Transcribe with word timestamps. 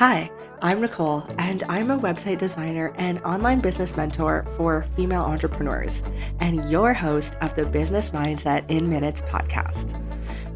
Hi, 0.00 0.30
I'm 0.62 0.80
Nicole, 0.80 1.26
and 1.36 1.62
I'm 1.68 1.90
a 1.90 1.98
website 1.98 2.38
designer 2.38 2.90
and 2.94 3.20
online 3.20 3.60
business 3.60 3.98
mentor 3.98 4.46
for 4.56 4.86
female 4.96 5.20
entrepreneurs, 5.20 6.02
and 6.38 6.70
your 6.70 6.94
host 6.94 7.36
of 7.42 7.54
the 7.54 7.66
Business 7.66 8.08
Mindset 8.08 8.64
in 8.70 8.88
Minutes 8.88 9.20
podcast. 9.20 10.00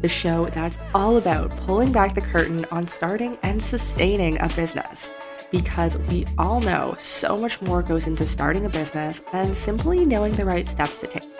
The 0.01 0.07
show 0.07 0.47
that's 0.47 0.79
all 0.95 1.17
about 1.17 1.55
pulling 1.57 1.91
back 1.91 2.15
the 2.15 2.21
curtain 2.21 2.65
on 2.71 2.87
starting 2.87 3.37
and 3.43 3.61
sustaining 3.61 4.41
a 4.41 4.47
business. 4.55 5.11
Because 5.51 5.95
we 5.95 6.25
all 6.39 6.59
know 6.61 6.95
so 6.97 7.37
much 7.37 7.61
more 7.61 7.83
goes 7.83 8.07
into 8.07 8.25
starting 8.25 8.65
a 8.65 8.69
business 8.69 9.21
than 9.31 9.53
simply 9.53 10.07
knowing 10.07 10.35
the 10.35 10.45
right 10.45 10.67
steps 10.67 11.01
to 11.01 11.05
take. 11.05 11.37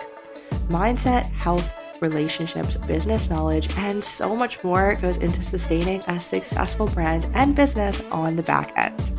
Mindset, 0.68 1.24
health, 1.32 1.72
relationships, 2.00 2.76
business 2.76 3.30
knowledge, 3.30 3.72
and 3.76 4.02
so 4.02 4.34
much 4.34 4.62
more 4.62 4.94
goes 4.96 5.18
into 5.18 5.42
sustaining 5.42 6.00
a 6.06 6.18
successful 6.18 6.86
brand 6.86 7.28
and 7.34 7.54
business 7.54 8.00
on 8.10 8.36
the 8.36 8.42
back 8.42 8.72
end. 8.76 9.12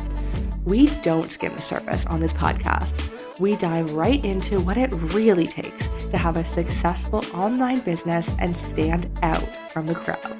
We 0.64 0.86
don't 1.00 1.30
skim 1.30 1.54
the 1.54 1.62
surface 1.62 2.04
on 2.06 2.20
this 2.20 2.32
podcast. 2.32 3.40
We 3.40 3.56
dive 3.56 3.92
right 3.92 4.22
into 4.24 4.60
what 4.60 4.76
it 4.76 4.92
really 5.14 5.46
takes 5.46 5.88
to 6.10 6.18
have 6.18 6.36
a 6.36 6.44
successful 6.44 7.24
online 7.32 7.80
business 7.80 8.34
and 8.38 8.56
stand 8.56 9.08
out 9.22 9.70
from 9.70 9.86
the 9.86 9.94
crowd. 9.94 10.36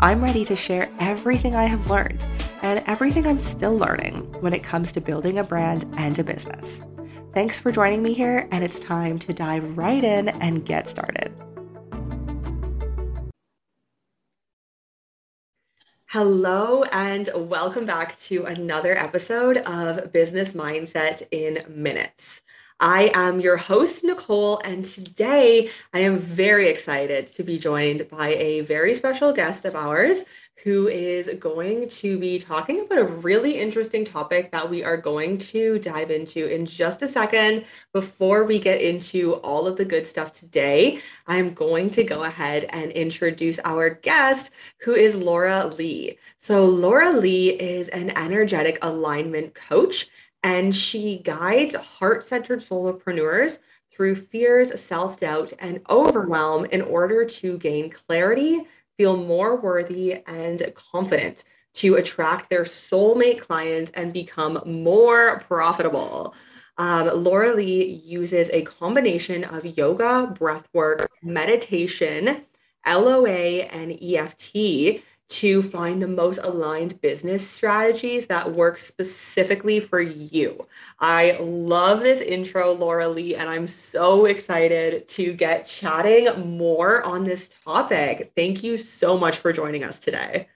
I'm 0.00 0.22
ready 0.22 0.44
to 0.44 0.56
share 0.56 0.90
everything 0.98 1.54
I 1.54 1.64
have 1.64 1.90
learned 1.90 2.24
and 2.62 2.82
everything 2.86 3.26
I'm 3.26 3.38
still 3.38 3.76
learning 3.76 4.22
when 4.40 4.52
it 4.52 4.62
comes 4.62 4.92
to 4.92 5.00
building 5.00 5.38
a 5.38 5.44
brand 5.44 5.84
and 5.96 6.18
a 6.18 6.24
business. 6.24 6.80
Thanks 7.32 7.58
for 7.58 7.70
joining 7.70 8.02
me 8.02 8.12
here, 8.12 8.48
and 8.50 8.64
it's 8.64 8.80
time 8.80 9.18
to 9.20 9.32
dive 9.32 9.76
right 9.78 10.02
in 10.02 10.28
and 10.28 10.64
get 10.64 10.88
started. 10.88 11.32
Hello, 16.12 16.82
and 16.92 17.30
welcome 17.36 17.86
back 17.86 18.18
to 18.18 18.44
another 18.44 18.98
episode 18.98 19.58
of 19.58 20.12
Business 20.12 20.52
Mindset 20.54 21.22
in 21.30 21.60
Minutes. 21.68 22.42
I 22.80 23.12
am 23.14 23.38
your 23.38 23.56
host, 23.56 24.02
Nicole, 24.02 24.60
and 24.64 24.84
today 24.84 25.70
I 25.94 26.00
am 26.00 26.18
very 26.18 26.68
excited 26.68 27.28
to 27.28 27.44
be 27.44 27.60
joined 27.60 28.08
by 28.10 28.34
a 28.34 28.62
very 28.62 28.94
special 28.94 29.32
guest 29.32 29.64
of 29.64 29.76
ours 29.76 30.24
who 30.62 30.88
is 30.88 31.30
going 31.38 31.88
to 31.88 32.18
be 32.18 32.38
talking 32.38 32.80
about 32.80 32.98
a 32.98 33.04
really 33.04 33.58
interesting 33.58 34.04
topic 34.04 34.52
that 34.52 34.68
we 34.68 34.84
are 34.84 34.96
going 34.96 35.38
to 35.38 35.78
dive 35.78 36.10
into 36.10 36.46
in 36.52 36.66
just 36.66 37.00
a 37.00 37.08
second. 37.08 37.64
Before 37.94 38.44
we 38.44 38.58
get 38.58 38.82
into 38.82 39.34
all 39.36 39.66
of 39.66 39.76
the 39.76 39.86
good 39.86 40.06
stuff 40.06 40.34
today, 40.34 41.00
I'm 41.26 41.54
going 41.54 41.90
to 41.90 42.04
go 42.04 42.24
ahead 42.24 42.66
and 42.70 42.92
introduce 42.92 43.58
our 43.64 43.90
guest, 43.90 44.50
who 44.82 44.94
is 44.94 45.14
Laura 45.14 45.66
Lee. 45.66 46.18
So, 46.38 46.66
Laura 46.66 47.12
Lee 47.12 47.50
is 47.50 47.88
an 47.88 48.10
energetic 48.10 48.78
alignment 48.82 49.54
coach, 49.54 50.08
and 50.42 50.76
she 50.76 51.18
guides 51.18 51.74
heart 51.74 52.22
centered 52.22 52.60
solopreneurs 52.60 53.60
through 53.92 54.16
fears, 54.16 54.78
self 54.80 55.20
doubt, 55.20 55.52
and 55.58 55.80
overwhelm 55.88 56.66
in 56.66 56.82
order 56.82 57.24
to 57.24 57.58
gain 57.58 57.90
clarity 57.90 58.66
feel 59.00 59.16
more 59.16 59.56
worthy 59.56 60.22
and 60.26 60.74
confident 60.74 61.42
to 61.72 61.94
attract 61.94 62.50
their 62.50 62.64
soulmate 62.64 63.40
clients 63.40 63.90
and 63.92 64.12
become 64.12 64.60
more 64.66 65.40
profitable. 65.48 66.34
Um, 66.76 67.24
Laura 67.24 67.54
Lee 67.54 67.82
uses 67.82 68.50
a 68.52 68.60
combination 68.60 69.44
of 69.44 69.64
yoga, 69.64 70.30
breathwork, 70.38 71.06
meditation, 71.22 72.44
LOA, 72.86 73.62
and 73.62 73.92
EFT 74.02 75.02
to 75.30 75.62
find 75.62 76.02
the 76.02 76.08
most 76.08 76.38
aligned 76.42 77.00
business 77.00 77.48
strategies 77.48 78.26
that 78.26 78.52
work 78.52 78.80
specifically 78.80 79.78
for 79.78 80.00
you. 80.00 80.66
I 80.98 81.38
love 81.40 82.00
this 82.00 82.20
intro, 82.20 82.72
Laura 82.72 83.08
Lee, 83.08 83.36
and 83.36 83.48
I'm 83.48 83.68
so 83.68 84.26
excited 84.26 85.08
to 85.08 85.32
get 85.32 85.66
chatting 85.66 86.56
more 86.58 87.02
on 87.04 87.24
this 87.24 87.48
topic. 87.64 88.32
Thank 88.36 88.64
you 88.64 88.76
so 88.76 89.16
much 89.16 89.36
for 89.36 89.52
joining 89.52 89.84
us 89.84 90.00
today. 90.00 90.48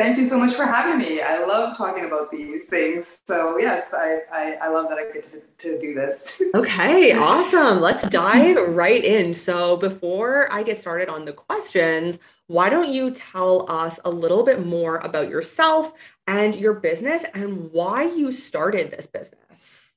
Thank 0.00 0.16
you 0.16 0.24
so 0.24 0.38
much 0.38 0.54
for 0.54 0.64
having 0.64 0.98
me. 0.98 1.20
I 1.20 1.44
love 1.44 1.76
talking 1.76 2.06
about 2.06 2.30
these 2.30 2.68
things. 2.70 3.20
So, 3.26 3.58
yes, 3.58 3.92
I, 3.92 4.20
I, 4.32 4.52
I 4.62 4.68
love 4.68 4.88
that 4.88 4.98
I 4.98 5.12
get 5.12 5.24
to, 5.24 5.42
to 5.58 5.80
do 5.80 5.92
this. 5.92 6.40
okay, 6.54 7.12
awesome. 7.12 7.82
Let's 7.82 8.08
dive 8.08 8.56
right 8.68 9.04
in. 9.04 9.34
So, 9.34 9.76
before 9.76 10.50
I 10.50 10.62
get 10.62 10.78
started 10.78 11.10
on 11.10 11.26
the 11.26 11.34
questions, 11.34 12.18
why 12.50 12.68
don't 12.68 12.92
you 12.92 13.12
tell 13.12 13.70
us 13.70 14.00
a 14.04 14.10
little 14.10 14.42
bit 14.42 14.66
more 14.66 14.96
about 14.96 15.28
yourself 15.30 15.92
and 16.26 16.56
your 16.56 16.74
business 16.74 17.22
and 17.32 17.70
why 17.70 18.02
you 18.02 18.32
started 18.32 18.90
this 18.90 19.06
business? 19.06 19.92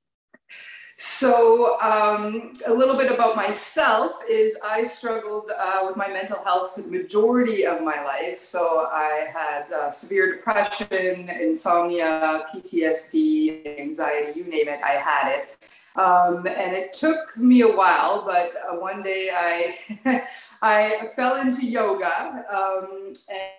So, 0.95 1.81
um, 1.81 2.53
a 2.67 2.71
little 2.71 2.95
bit 2.95 3.11
about 3.11 3.35
myself 3.35 4.17
is 4.29 4.55
I 4.63 4.83
struggled 4.83 5.49
uh, 5.57 5.79
with 5.87 5.97
my 5.97 6.07
mental 6.09 6.43
health 6.43 6.75
for 6.75 6.83
the 6.83 6.89
majority 6.89 7.65
of 7.65 7.81
my 7.81 8.03
life. 8.03 8.39
So, 8.39 8.87
I 8.91 9.31
had 9.33 9.71
uh, 9.71 9.89
severe 9.89 10.35
depression, 10.35 11.29
insomnia, 11.29 12.45
PTSD, 12.53 13.79
anxiety 13.79 14.39
you 14.39 14.45
name 14.45 14.69
it, 14.69 14.79
I 14.83 14.91
had 14.91 15.31
it. 15.31 15.57
Um, 15.95 16.47
and 16.47 16.75
it 16.75 16.93
took 16.93 17.37
me 17.37 17.61
a 17.61 17.67
while, 17.67 18.23
but 18.25 18.53
uh, 18.67 18.75
one 18.75 19.03
day 19.03 19.29
I, 19.31 19.75
I 20.63 21.09
fell 21.13 21.41
into 21.41 21.65
yoga 21.65 22.45
um, 22.49 23.13
and 23.29 23.51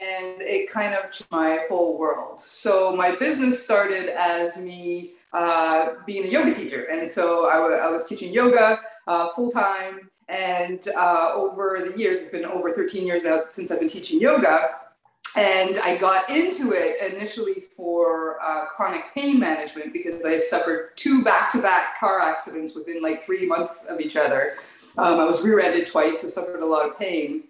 and 0.00 0.42
it 0.42 0.68
kind 0.68 0.92
of 0.92 1.04
changed 1.12 1.30
my 1.30 1.60
whole 1.68 1.96
world. 1.96 2.40
So 2.40 2.94
my 2.94 3.14
business 3.14 3.64
started 3.64 4.08
as 4.08 4.60
me 4.60 5.12
uh, 5.32 5.94
being 6.04 6.24
a 6.24 6.28
yoga 6.28 6.52
teacher. 6.52 6.86
And 6.90 7.08
so 7.08 7.48
I, 7.48 7.54
w- 7.54 7.76
I 7.76 7.88
was 7.90 8.04
teaching 8.06 8.32
yoga 8.32 8.80
uh, 9.06 9.28
full 9.30 9.52
time. 9.52 10.10
And 10.28 10.86
uh, 10.96 11.30
over 11.34 11.88
the 11.88 11.96
years, 11.96 12.18
it's 12.18 12.30
been 12.30 12.44
over 12.44 12.74
13 12.74 13.06
years 13.06 13.24
now 13.24 13.38
since 13.48 13.70
I've 13.70 13.78
been 13.78 13.88
teaching 13.88 14.20
yoga. 14.20 14.80
And 15.36 15.78
I 15.78 15.96
got 15.96 16.28
into 16.28 16.72
it 16.72 17.12
initially 17.12 17.64
for 17.76 18.42
uh, 18.42 18.66
chronic 18.66 19.04
pain 19.14 19.38
management 19.38 19.92
because 19.92 20.24
I 20.24 20.38
suffered 20.38 20.96
two 20.96 21.22
back 21.22 21.50
to 21.52 21.62
back 21.62 21.98
car 22.00 22.20
accidents 22.20 22.74
within 22.74 23.00
like 23.00 23.22
three 23.22 23.46
months 23.46 23.86
of 23.86 24.00
each 24.00 24.16
other. 24.16 24.56
Um, 24.96 25.18
I 25.18 25.24
was 25.24 25.42
rear 25.42 25.60
ended 25.60 25.86
twice, 25.86 26.20
so 26.20 26.28
suffered 26.28 26.60
a 26.60 26.66
lot 26.66 26.88
of 26.88 26.98
pain. 26.98 27.44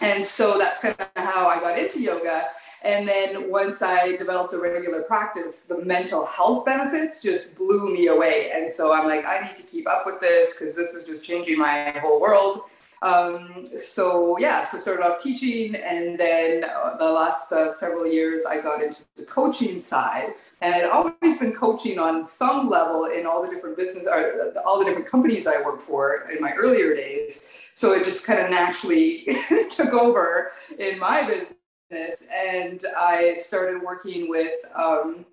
And 0.00 0.24
so 0.24 0.56
that's 0.58 0.80
kind 0.80 0.96
of 0.98 1.08
how 1.16 1.46
I 1.46 1.60
got 1.60 1.78
into 1.78 2.00
yoga. 2.00 2.48
And 2.82 3.06
then 3.06 3.50
once 3.50 3.82
I 3.82 4.16
developed 4.16 4.54
a 4.54 4.58
regular 4.58 5.02
practice, 5.02 5.66
the 5.66 5.84
mental 5.84 6.24
health 6.24 6.64
benefits 6.64 7.22
just 7.22 7.56
blew 7.56 7.92
me 7.92 8.06
away. 8.06 8.50
And 8.54 8.70
so 8.70 8.94
I'm 8.94 9.06
like, 9.06 9.26
I 9.26 9.46
need 9.46 9.56
to 9.56 9.62
keep 9.62 9.88
up 9.88 10.06
with 10.06 10.20
this 10.20 10.58
because 10.58 10.74
this 10.76 10.94
is 10.94 11.04
just 11.06 11.22
changing 11.22 11.58
my 11.58 11.90
whole 11.98 12.20
world. 12.20 12.62
Um, 13.02 13.64
so 13.66 14.38
yeah, 14.38 14.62
so 14.62 14.78
started 14.78 15.04
off 15.04 15.22
teaching, 15.22 15.74
and 15.74 16.18
then 16.18 16.64
uh, 16.64 16.96
the 16.98 17.10
last 17.10 17.50
uh, 17.50 17.70
several 17.70 18.06
years 18.06 18.44
I 18.44 18.60
got 18.60 18.82
into 18.82 19.04
the 19.16 19.24
coaching 19.24 19.78
side, 19.78 20.34
and 20.60 20.74
I'd 20.74 20.84
always 20.84 21.38
been 21.38 21.52
coaching 21.52 21.98
on 21.98 22.26
some 22.26 22.68
level 22.68 23.06
in 23.06 23.26
all 23.26 23.42
the 23.42 23.48
different 23.48 23.76
business, 23.76 24.06
or 24.06 24.52
all 24.64 24.78
the 24.78 24.84
different 24.84 25.08
companies 25.08 25.46
I 25.46 25.62
worked 25.62 25.82
for 25.82 26.28
in 26.30 26.40
my 26.40 26.52
earlier 26.52 26.94
days. 26.94 27.48
So 27.74 27.92
it 27.92 28.04
just 28.04 28.26
kind 28.26 28.40
of 28.40 28.50
naturally 28.50 29.26
took 29.70 29.92
over 29.92 30.52
in 30.78 30.98
my 30.98 31.26
business 31.26 31.56
and 31.92 32.84
I 32.96 33.34
started 33.36 33.82
working 33.82 34.28
with 34.28 34.54
um, 34.74 35.24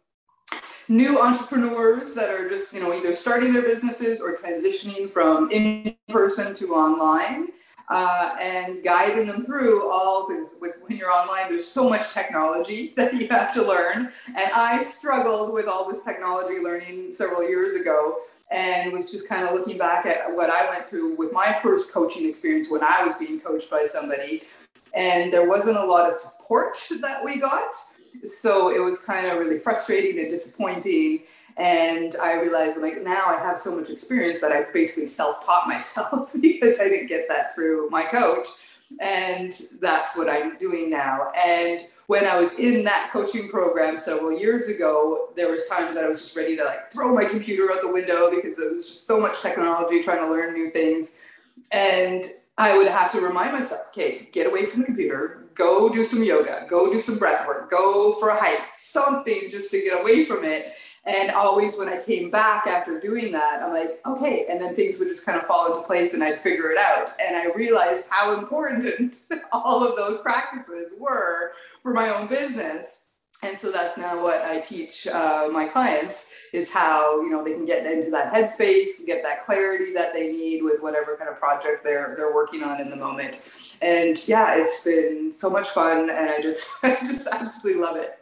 new 0.87 1.21
entrepreneurs 1.21 2.15
that 2.15 2.29
are 2.29 2.49
just 2.49 2.73
you 2.73 2.79
know 2.79 2.93
either 2.93 3.13
starting 3.13 3.53
their 3.53 3.63
businesses 3.63 4.21
or 4.21 4.33
transitioning 4.33 5.11
from 5.11 5.51
in 5.51 5.95
person 6.09 6.55
to 6.55 6.73
online 6.73 7.49
uh, 7.89 8.35
and 8.41 8.83
guiding 8.83 9.27
them 9.27 9.43
through 9.43 9.89
all 9.89 10.27
because 10.27 10.57
when 10.59 10.97
you're 10.97 11.11
online 11.11 11.49
there's 11.49 11.65
so 11.65 11.89
much 11.89 12.13
technology 12.13 12.93
that 12.97 13.13
you 13.13 13.27
have 13.27 13.53
to 13.53 13.61
learn 13.61 14.11
and 14.27 14.51
i 14.53 14.81
struggled 14.81 15.53
with 15.53 15.67
all 15.67 15.87
this 15.87 16.03
technology 16.03 16.59
learning 16.59 17.11
several 17.11 17.47
years 17.47 17.73
ago 17.73 18.17
and 18.49 18.93
was 18.93 19.11
just 19.11 19.27
kind 19.27 19.45
of 19.45 19.53
looking 19.53 19.77
back 19.77 20.05
at 20.05 20.33
what 20.35 20.49
i 20.49 20.69
went 20.69 20.85
through 20.87 21.15
with 21.15 21.31
my 21.31 21.53
first 21.61 21.93
coaching 21.93 22.27
experience 22.27 22.69
when 22.69 22.83
i 22.83 23.03
was 23.03 23.15
being 23.15 23.39
coached 23.39 23.69
by 23.69 23.83
somebody 23.85 24.43
and 24.97 25.31
there 25.31 25.47
wasn't 25.47 25.77
a 25.77 25.85
lot 25.85 26.07
of 26.07 26.13
support 26.13 26.77
that 27.01 27.23
we 27.23 27.37
got. 27.37 27.73
So 28.25 28.71
it 28.71 28.79
was 28.79 28.99
kind 28.99 29.27
of 29.27 29.37
really 29.37 29.59
frustrating 29.59 30.19
and 30.19 30.29
disappointing. 30.29 31.21
And 31.57 32.15
I 32.21 32.33
realized 32.33 32.79
like 32.81 33.01
now 33.01 33.23
I 33.25 33.39
have 33.41 33.59
so 33.59 33.75
much 33.75 33.89
experience 33.89 34.39
that 34.41 34.51
I 34.51 34.63
basically 34.71 35.07
self-taught 35.07 35.67
myself 35.67 36.33
because 36.39 36.79
I 36.79 36.87
didn't 36.87 37.07
get 37.07 37.27
that 37.29 37.53
through 37.55 37.89
my 37.89 38.03
coach. 38.03 38.45
And 39.01 39.53
that's 39.81 40.15
what 40.15 40.29
I'm 40.29 40.57
doing 40.57 40.89
now. 40.89 41.31
And 41.35 41.87
when 42.07 42.25
I 42.25 42.37
was 42.37 42.57
in 42.57 42.85
that 42.85 43.09
coaching 43.11 43.49
program 43.49 43.97
several 43.97 44.31
years 44.31 44.69
ago, 44.69 45.29
there 45.35 45.51
was 45.51 45.67
times 45.67 45.95
that 45.95 46.05
I 46.05 46.07
was 46.07 46.21
just 46.21 46.37
ready 46.37 46.55
to 46.55 46.63
like 46.63 46.89
throw 46.89 47.13
my 47.13 47.25
computer 47.25 47.69
out 47.69 47.81
the 47.81 47.91
window 47.91 48.33
because 48.33 48.55
there 48.55 48.69
was 48.69 48.87
just 48.87 49.05
so 49.05 49.19
much 49.19 49.41
technology 49.41 50.01
trying 50.01 50.19
to 50.19 50.31
learn 50.31 50.53
new 50.53 50.71
things. 50.71 51.21
And 51.71 52.23
I 52.57 52.77
would 52.77 52.87
have 52.87 53.11
to 53.11 53.19
remind 53.19 53.51
myself, 53.51 53.81
okay, 53.89 54.29
get 54.31 54.47
away 54.47 54.67
from 54.67 54.79
the 54.79 54.85
computer, 54.85 55.43
go 55.53 55.89
do 55.89 56.03
some 56.03 56.23
yoga, 56.23 56.65
go 56.69 56.91
do 56.91 56.99
some 56.99 57.19
breath 57.19 57.45
work, 57.45 57.69
go 57.69 58.13
for 58.13 58.29
a 58.29 58.35
hike, 58.35 58.63
something 58.77 59.49
just 59.51 59.69
to 59.71 59.81
get 59.81 59.99
away 59.99 60.23
from 60.23 60.45
it. 60.45 60.75
And 61.07 61.31
always 61.31 61.77
when 61.77 61.87
I 61.87 62.01
came 62.01 62.29
back 62.29 62.67
after 62.67 62.99
doing 62.99 63.31
that, 63.31 63.63
I'm 63.63 63.71
like, 63.71 63.99
okay. 64.05 64.45
And 64.49 64.61
then 64.61 64.75
things 64.75 64.99
would 64.99 65.07
just 65.07 65.25
kind 65.25 65.39
of 65.39 65.47
fall 65.47 65.73
into 65.73 65.87
place 65.87 66.13
and 66.13 66.21
I'd 66.21 66.41
figure 66.41 66.69
it 66.69 66.77
out. 66.77 67.11
And 67.25 67.35
I 67.35 67.45
realized 67.55 68.09
how 68.11 68.37
important 68.37 69.15
all 69.51 69.87
of 69.87 69.95
those 69.95 70.21
practices 70.21 70.93
were 70.99 71.53
for 71.81 71.93
my 71.93 72.09
own 72.09 72.27
business 72.27 73.07
and 73.43 73.57
so 73.57 73.71
that's 73.71 73.97
now 73.97 74.21
what 74.21 74.41
I 74.43 74.59
teach 74.59 75.05
uh, 75.05 75.47
my 75.51 75.65
clients 75.65 76.29
is 76.53 76.71
how 76.71 77.21
you 77.21 77.29
know 77.29 77.43
they 77.43 77.53
can 77.53 77.65
get 77.65 77.85
into 77.85 78.09
that 78.09 78.33
headspace, 78.33 79.05
get 79.05 79.21
that 79.23 79.43
clarity 79.43 79.93
that 79.93 80.13
they 80.13 80.31
need 80.31 80.63
with 80.63 80.81
whatever 80.81 81.15
kind 81.17 81.29
of 81.29 81.37
project 81.37 81.83
they're 81.83 82.15
they're 82.17 82.33
working 82.33 82.63
on 82.63 82.81
in 82.81 82.89
the 82.89 82.95
moment. 82.95 83.39
And 83.81 84.17
yeah, 84.27 84.55
it's 84.55 84.83
been 84.83 85.31
so 85.31 85.51
much 85.51 85.69
fun, 85.69 86.09
and 86.09 86.29
I 86.29 86.41
just 86.41 86.71
I 86.83 86.97
just 87.05 87.27
absolutely 87.27 87.81
love 87.81 87.95
it. 87.95 88.17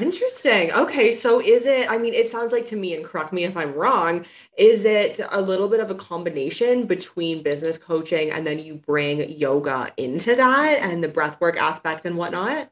Interesting. 0.00 0.72
Okay, 0.72 1.12
so 1.12 1.40
is 1.40 1.66
it? 1.66 1.90
I 1.90 1.98
mean, 1.98 2.14
it 2.14 2.30
sounds 2.30 2.52
like 2.52 2.66
to 2.66 2.76
me, 2.76 2.94
and 2.94 3.04
correct 3.04 3.32
me 3.32 3.44
if 3.44 3.56
I'm 3.56 3.74
wrong. 3.74 4.24
Is 4.58 4.84
it 4.84 5.20
a 5.30 5.40
little 5.40 5.68
bit 5.68 5.80
of 5.80 5.90
a 5.90 5.94
combination 5.94 6.86
between 6.86 7.42
business 7.42 7.78
coaching 7.78 8.30
and 8.30 8.46
then 8.46 8.58
you 8.58 8.74
bring 8.74 9.30
yoga 9.30 9.92
into 9.96 10.34
that 10.34 10.80
and 10.80 11.02
the 11.02 11.08
breathwork 11.08 11.56
aspect 11.56 12.06
and 12.06 12.16
whatnot? 12.16 12.70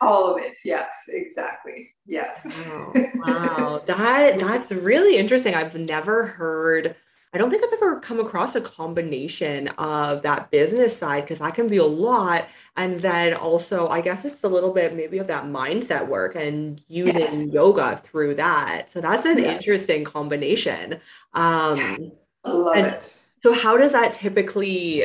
All 0.00 0.34
of 0.34 0.42
it. 0.42 0.58
Yes, 0.64 1.08
exactly. 1.08 1.94
Yes. 2.06 2.46
Wow. 2.68 2.92
wow. 3.16 3.82
that 3.86 4.38
that's 4.38 4.72
really 4.72 5.16
interesting. 5.16 5.54
I've 5.54 5.74
never 5.74 6.26
heard 6.26 6.96
I 7.32 7.38
don't 7.38 7.50
think 7.50 7.62
I've 7.62 7.72
ever 7.74 8.00
come 8.00 8.20
across 8.20 8.54
a 8.54 8.60
combination 8.60 9.68
of 9.78 10.22
that 10.22 10.50
business 10.50 10.96
side 10.96 11.24
because 11.24 11.40
that 11.40 11.54
can 11.54 11.66
be 11.66 11.76
a 11.76 11.84
lot. 11.84 12.48
And 12.76 13.00
then 13.00 13.34
also, 13.34 13.88
I 13.88 14.00
guess 14.00 14.24
it's 14.24 14.44
a 14.44 14.48
little 14.48 14.72
bit 14.72 14.94
maybe 14.94 15.18
of 15.18 15.26
that 15.26 15.44
mindset 15.44 16.06
work 16.06 16.36
and 16.36 16.80
using 16.88 17.20
yes. 17.20 17.48
yoga 17.52 18.00
through 18.02 18.36
that. 18.36 18.90
So 18.90 19.00
that's 19.00 19.26
an 19.26 19.38
yeah. 19.38 19.56
interesting 19.56 20.04
combination. 20.04 20.94
Um, 21.34 22.12
I 22.44 22.50
love 22.50 22.76
it. 22.76 23.14
So, 23.42 23.52
how 23.52 23.76
does 23.76 23.92
that 23.92 24.12
typically? 24.12 25.04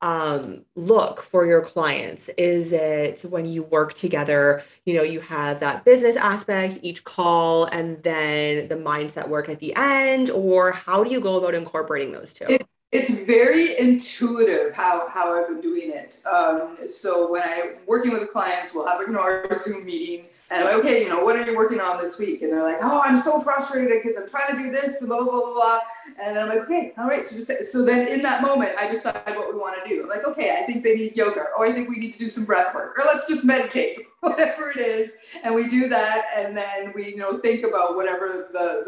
Um, 0.00 0.64
look 0.74 1.22
for 1.22 1.46
your 1.46 1.62
clients? 1.62 2.28
Is 2.36 2.72
it 2.72 3.24
when 3.28 3.46
you 3.46 3.62
work 3.62 3.94
together, 3.94 4.62
you 4.84 4.94
know, 4.94 5.02
you 5.02 5.20
have 5.20 5.60
that 5.60 5.84
business 5.84 6.16
aspect, 6.16 6.78
each 6.82 7.04
call, 7.04 7.64
and 7.66 8.02
then 8.02 8.68
the 8.68 8.76
mindset 8.76 9.28
work 9.28 9.48
at 9.48 9.60
the 9.60 9.74
end? 9.76 10.30
Or 10.30 10.72
how 10.72 11.04
do 11.04 11.10
you 11.10 11.20
go 11.20 11.36
about 11.36 11.54
incorporating 11.54 12.12
those 12.12 12.32
two? 12.32 12.46
It, 12.48 12.66
it's 12.92 13.10
very 13.24 13.76
intuitive 13.78 14.74
how, 14.74 15.08
how 15.08 15.40
I've 15.40 15.48
been 15.48 15.60
doing 15.60 15.90
it. 15.90 16.22
Um, 16.26 16.76
so 16.86 17.30
when 17.30 17.42
I'm 17.42 17.76
working 17.86 18.12
with 18.12 18.28
clients, 18.30 18.74
we'll 18.74 18.86
have 18.86 19.00
you 19.00 19.08
know, 19.08 19.20
our 19.20 19.52
Zoom 19.54 19.84
meeting 19.84 20.26
and 20.50 20.62
I'm 20.62 20.66
like, 20.66 20.84
okay, 20.84 21.02
you 21.02 21.08
know, 21.08 21.24
what 21.24 21.36
are 21.36 21.50
you 21.50 21.56
working 21.56 21.80
on 21.80 22.00
this 22.00 22.18
week? 22.18 22.42
And 22.42 22.52
they're 22.52 22.62
like, 22.62 22.78
oh, 22.82 23.02
I'm 23.04 23.16
so 23.16 23.40
frustrated 23.40 24.02
because 24.02 24.16
I'm 24.16 24.28
trying 24.28 24.56
to 24.56 24.62
do 24.62 24.70
this 24.70 25.04
blah, 25.04 25.22
blah, 25.22 25.32
blah, 25.32 25.54
blah. 25.54 25.78
And 26.20 26.36
then 26.36 26.42
I'm 26.42 26.48
like, 26.48 26.60
okay, 26.60 26.92
all 26.98 27.06
right. 27.06 27.24
So 27.24 27.36
just, 27.36 27.72
so 27.72 27.84
then 27.84 28.08
in 28.08 28.20
that 28.22 28.42
moment, 28.42 28.72
I 28.78 28.88
decide 28.88 29.36
what 29.36 29.52
we 29.52 29.58
want 29.58 29.82
to 29.82 29.88
do. 29.88 30.02
I'm 30.02 30.08
like, 30.08 30.26
okay, 30.26 30.56
I 30.58 30.66
think 30.66 30.82
they 30.82 30.94
need 30.94 31.16
yoga 31.16 31.46
or 31.58 31.66
I 31.66 31.72
think 31.72 31.88
we 31.88 31.96
need 31.96 32.12
to 32.12 32.18
do 32.18 32.28
some 32.28 32.44
breath 32.44 32.74
work 32.74 32.98
or 32.98 33.04
let's 33.04 33.26
just 33.26 33.44
meditate, 33.44 33.98
whatever 34.20 34.70
it 34.70 34.78
is. 34.78 35.16
And 35.42 35.54
we 35.54 35.68
do 35.68 35.88
that. 35.88 36.26
And 36.36 36.56
then 36.56 36.92
we, 36.94 37.10
you 37.10 37.16
know, 37.16 37.38
think 37.38 37.64
about 37.64 37.96
whatever 37.96 38.48
the, 38.52 38.82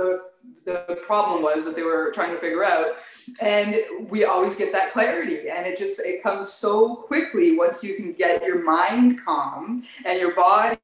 the, 0.65 0.87
the 0.87 0.97
problem 1.07 1.43
was 1.43 1.65
that 1.65 1.75
they 1.75 1.83
were 1.83 2.13
trying 2.13 2.33
to 2.33 2.39
figure 2.39 2.65
out 2.65 2.97
and 3.41 3.77
we 4.09 4.25
always 4.25 4.55
get 4.55 4.73
that 4.73 4.93
clarity 4.93 5.49
and 5.51 5.67
it 5.67 5.79
just 5.79 6.01
it 6.01 6.23
comes 6.23 6.53
so 6.53 6.95
quickly 6.95 7.57
once 7.57 7.83
you 7.83 7.97
can 7.97 8.13
get 8.13 8.43
your 8.45 8.63
mind 8.63 9.19
calm 9.25 9.83
and 10.05 10.19
your 10.21 10.35
body 10.35 10.79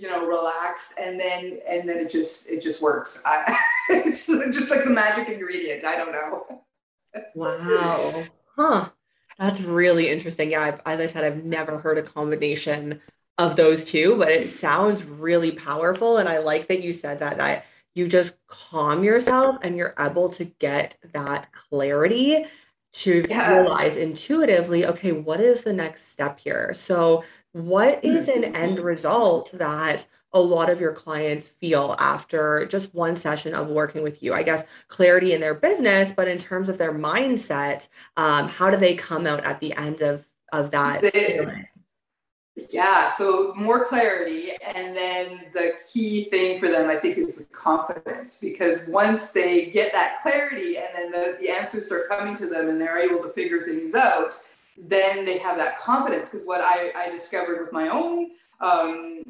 you 0.00 0.02
know 0.02 0.26
relaxed 0.26 0.94
and 1.00 1.20
then 1.20 1.58
and 1.68 1.88
then 1.88 1.98
it 1.98 2.10
just 2.10 2.50
it 2.50 2.62
just 2.62 2.82
works 2.82 3.22
I, 3.26 3.56
it's 4.06 4.26
just 4.26 4.70
like 4.70 4.84
the 4.84 4.90
magic 4.90 5.28
ingredient 5.28 5.84
i 5.84 5.96
don't 5.96 6.12
know 6.12 6.62
wow 7.34 8.24
huh 8.56 8.88
that's 9.38 9.60
really 9.60 10.08
interesting 10.08 10.50
yeah 10.50 10.62
I've, 10.62 10.80
as 10.86 11.00
i 11.00 11.06
said 11.06 11.24
i've 11.24 11.44
never 11.44 11.78
heard 11.78 11.98
a 11.98 12.02
combination 12.02 13.00
of 13.38 13.56
those 13.56 13.84
two 13.84 14.16
but 14.16 14.28
it 14.28 14.48
sounds 14.48 15.04
really 15.04 15.52
powerful 15.52 16.18
and 16.18 16.28
i 16.28 16.38
like 16.38 16.68
that 16.68 16.82
you 16.82 16.92
said 16.92 17.18
that 17.20 17.38
that 17.38 17.66
you 17.96 18.06
just 18.06 18.36
calm 18.46 19.02
yourself 19.02 19.56
and 19.62 19.76
you're 19.76 19.94
able 19.98 20.28
to 20.30 20.44
get 20.44 20.98
that 21.12 21.50
clarity 21.52 22.44
to 22.92 23.24
yes. 23.28 23.50
realize 23.50 23.96
intuitively, 23.96 24.86
okay, 24.86 25.12
what 25.12 25.40
is 25.40 25.62
the 25.62 25.72
next 25.72 26.12
step 26.12 26.38
here? 26.38 26.72
So, 26.74 27.24
what 27.52 28.04
is 28.04 28.28
an 28.28 28.44
end 28.44 28.78
result 28.92 29.50
that 29.52 30.06
a 30.36 30.38
lot 30.38 30.70
of 30.70 30.80
your 30.80 30.92
clients 30.92 31.48
feel 31.48 31.96
after 31.98 32.66
just 32.66 32.94
one 32.94 33.16
session 33.16 33.54
of 33.54 33.68
working 33.68 34.02
with 34.02 34.22
you? 34.22 34.34
I 34.34 34.42
guess 34.42 34.64
clarity 34.88 35.32
in 35.32 35.40
their 35.40 35.54
business, 35.54 36.12
but 36.12 36.28
in 36.28 36.38
terms 36.38 36.68
of 36.68 36.78
their 36.78 36.92
mindset, 36.92 37.88
um, 38.16 38.48
how 38.48 38.70
do 38.70 38.76
they 38.76 38.94
come 38.94 39.26
out 39.26 39.44
at 39.44 39.60
the 39.60 39.74
end 39.76 40.00
of 40.00 40.26
of 40.52 40.70
that? 40.70 41.02
They, 41.02 41.66
yeah, 42.70 43.10
so 43.10 43.52
more 43.54 43.84
clarity. 43.84 44.52
And 44.74 44.96
then 44.96 45.42
the 45.52 45.74
key 45.92 46.24
thing 46.24 46.58
for 46.58 46.68
them, 46.68 46.88
I 46.88 46.96
think, 46.96 47.18
is 47.18 47.46
the 47.46 47.54
confidence 47.54 48.38
because 48.40 48.86
once 48.88 49.32
they 49.32 49.66
get 49.66 49.92
that 49.92 50.22
clarity 50.22 50.78
and 50.78 50.88
then 50.94 51.10
the, 51.12 51.36
the 51.38 51.50
answers 51.50 51.86
start 51.86 52.08
coming 52.08 52.34
to 52.36 52.46
them 52.46 52.68
and 52.68 52.80
they're 52.80 52.98
able 52.98 53.22
to 53.22 53.28
figure 53.30 53.66
things 53.66 53.94
out, 53.94 54.34
then 54.78 55.26
they 55.26 55.36
have 55.36 55.58
that 55.58 55.78
confidence. 55.78 56.30
Because 56.30 56.46
what 56.46 56.62
I, 56.62 56.92
I 56.96 57.10
discovered 57.10 57.60
with 57.60 57.72
my 57.72 57.88
own 57.88 58.30
um, 58.60 59.22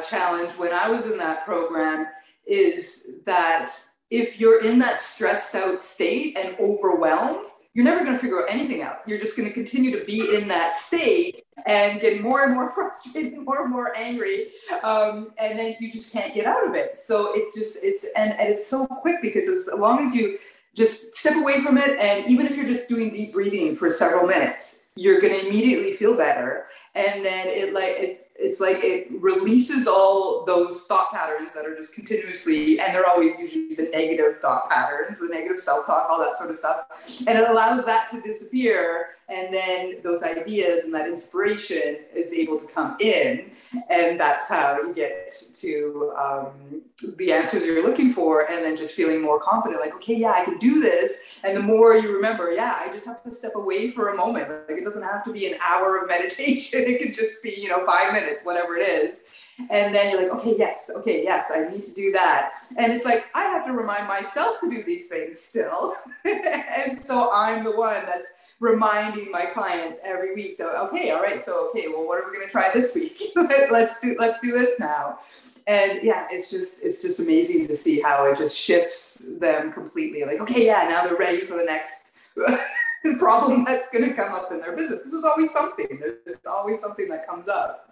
challenge 0.00 0.52
when 0.52 0.72
I 0.72 0.88
was 0.88 1.10
in 1.10 1.18
that 1.18 1.44
program 1.44 2.06
is 2.46 3.10
that 3.24 3.72
if 4.10 4.38
you're 4.38 4.62
in 4.62 4.78
that 4.78 5.00
stressed 5.00 5.54
out 5.54 5.80
state 5.80 6.36
and 6.36 6.56
overwhelmed, 6.58 7.46
you're 7.74 7.84
never 7.84 8.04
going 8.04 8.12
to 8.12 8.18
figure 8.18 8.42
out 8.42 8.50
anything 8.50 8.82
out. 8.82 9.00
You're 9.06 9.18
just 9.18 9.36
going 9.36 9.48
to 9.48 9.54
continue 9.54 9.98
to 9.98 10.04
be 10.04 10.36
in 10.36 10.46
that 10.48 10.76
state 10.76 11.44
and 11.64 12.00
getting 12.00 12.22
more 12.22 12.44
and 12.44 12.54
more 12.54 12.70
frustrated, 12.74 13.38
more 13.38 13.62
and 13.62 13.70
more 13.70 13.96
angry, 13.96 14.48
um, 14.82 15.32
and 15.38 15.58
then 15.58 15.76
you 15.80 15.90
just 15.90 16.12
can't 16.12 16.34
get 16.34 16.46
out 16.46 16.66
of 16.66 16.74
it. 16.74 16.98
So 16.98 17.32
it 17.34 17.54
just 17.54 17.82
it's 17.82 18.06
and, 18.16 18.32
and 18.38 18.50
it's 18.50 18.66
so 18.66 18.86
quick 18.86 19.22
because 19.22 19.48
as 19.48 19.70
long 19.78 20.04
as 20.04 20.14
you 20.14 20.38
just 20.74 21.14
step 21.14 21.36
away 21.36 21.60
from 21.60 21.78
it, 21.78 21.98
and 21.98 22.30
even 22.30 22.46
if 22.46 22.56
you're 22.56 22.66
just 22.66 22.88
doing 22.88 23.10
deep 23.10 23.32
breathing 23.32 23.74
for 23.74 23.90
several 23.90 24.26
minutes, 24.26 24.90
you're 24.96 25.20
going 25.20 25.40
to 25.40 25.46
immediately 25.46 25.96
feel 25.96 26.16
better. 26.16 26.66
And 26.94 27.24
then 27.24 27.46
it 27.48 27.72
like 27.72 27.94
it's 27.98 28.21
it's 28.36 28.60
like 28.60 28.82
it 28.82 29.08
releases 29.10 29.86
all 29.86 30.44
those 30.44 30.86
thought 30.86 31.12
patterns 31.12 31.54
that 31.54 31.64
are 31.64 31.76
just 31.76 31.94
continuously, 31.94 32.80
and 32.80 32.94
they're 32.94 33.06
always 33.06 33.38
usually 33.38 33.74
the 33.74 33.90
negative 33.90 34.40
thought 34.40 34.68
patterns, 34.70 35.20
the 35.20 35.28
negative 35.32 35.60
self 35.60 35.86
talk, 35.86 36.10
all 36.10 36.18
that 36.18 36.36
sort 36.36 36.50
of 36.50 36.56
stuff. 36.56 36.86
And 37.26 37.38
it 37.38 37.48
allows 37.48 37.84
that 37.86 38.10
to 38.10 38.20
disappear. 38.20 39.10
And 39.28 39.54
then 39.54 40.00
those 40.02 40.22
ideas 40.22 40.84
and 40.84 40.94
that 40.94 41.08
inspiration 41.08 41.98
is 42.14 42.32
able 42.32 42.58
to 42.58 42.66
come 42.66 42.96
in 43.00 43.51
and 43.88 44.18
that's 44.18 44.48
how 44.48 44.78
you 44.80 44.92
get 44.92 45.34
to 45.54 46.12
um, 46.18 46.82
the 47.16 47.32
answers 47.32 47.64
you're 47.64 47.82
looking 47.82 48.12
for 48.12 48.50
and 48.50 48.64
then 48.64 48.76
just 48.76 48.94
feeling 48.94 49.20
more 49.20 49.40
confident 49.40 49.80
like 49.80 49.94
okay 49.94 50.14
yeah 50.14 50.32
i 50.32 50.44
can 50.44 50.58
do 50.58 50.80
this. 50.80 51.38
And 51.44 51.56
the 51.56 51.60
more 51.60 51.96
you 51.96 52.14
remember 52.14 52.52
yeah 52.52 52.78
i 52.80 52.90
just 52.92 53.06
have 53.06 53.22
to 53.24 53.32
step 53.32 53.54
away 53.54 53.90
for 53.90 54.10
a 54.10 54.16
moment. 54.16 54.48
Like 54.68 54.78
it 54.78 54.84
doesn't 54.84 55.02
have 55.02 55.24
to 55.24 55.32
be 55.32 55.52
an 55.52 55.58
hour 55.60 55.98
of 55.98 56.08
meditation. 56.16 56.80
It 56.86 57.00
can 57.00 57.12
just 57.12 57.42
be 57.42 57.54
you 57.56 57.68
know 57.68 57.84
five 57.86 58.12
minutes 58.12 58.40
whatever 58.44 58.76
it 58.76 58.82
is 58.82 59.41
and 59.58 59.94
then 59.94 60.10
you're 60.10 60.22
like 60.22 60.32
okay 60.32 60.54
yes 60.58 60.90
okay 60.96 61.22
yes 61.22 61.52
i 61.54 61.68
need 61.68 61.82
to 61.82 61.94
do 61.94 62.12
that. 62.12 62.52
And 62.76 62.92
it's 62.92 63.04
like 63.04 63.26
i 63.34 63.42
have 63.44 63.66
to 63.66 63.72
remind 63.72 64.08
myself 64.08 64.60
to 64.60 64.70
do 64.70 64.82
these 64.82 65.08
things 65.08 65.40
still. 65.40 65.94
And 66.24 66.98
so 66.98 67.30
i'm 67.32 67.64
the 67.64 67.76
one 67.76 68.04
that's 68.06 68.32
reminding 68.60 69.30
my 69.30 69.44
clients 69.46 70.00
every 70.04 70.34
week 70.34 70.56
that 70.58 70.80
okay 70.80 71.10
all 71.10 71.22
right 71.22 71.40
so 71.40 71.68
okay 71.68 71.88
well 71.88 72.06
what 72.06 72.18
are 72.18 72.30
we 72.30 72.36
going 72.36 72.46
to 72.46 72.50
try 72.50 72.70
this 72.72 72.94
week? 72.94 73.20
Let's 73.70 74.00
do 74.00 74.16
let's 74.18 74.40
do 74.40 74.52
this 74.52 74.78
now. 74.80 75.18
And 75.66 76.00
yeah 76.02 76.28
it's 76.30 76.50
just 76.50 76.82
it's 76.84 77.02
just 77.02 77.20
amazing 77.20 77.66
to 77.68 77.76
see 77.76 78.00
how 78.00 78.26
it 78.26 78.38
just 78.38 78.58
shifts 78.58 79.36
them 79.38 79.72
completely. 79.72 80.24
Like 80.24 80.40
okay 80.40 80.66
yeah 80.66 80.86
now 80.88 81.04
they're 81.04 81.16
ready 81.16 81.40
for 81.40 81.58
the 81.58 81.64
next 81.64 82.16
problem 83.18 83.64
that's 83.64 83.90
going 83.90 84.08
to 84.08 84.14
come 84.14 84.32
up 84.32 84.50
in 84.52 84.60
their 84.60 84.74
business. 84.74 85.02
This 85.02 85.12
is 85.12 85.24
always 85.24 85.50
something. 85.50 86.00
There's 86.00 86.38
always 86.46 86.80
something 86.80 87.08
that 87.08 87.26
comes 87.26 87.48
up 87.48 87.91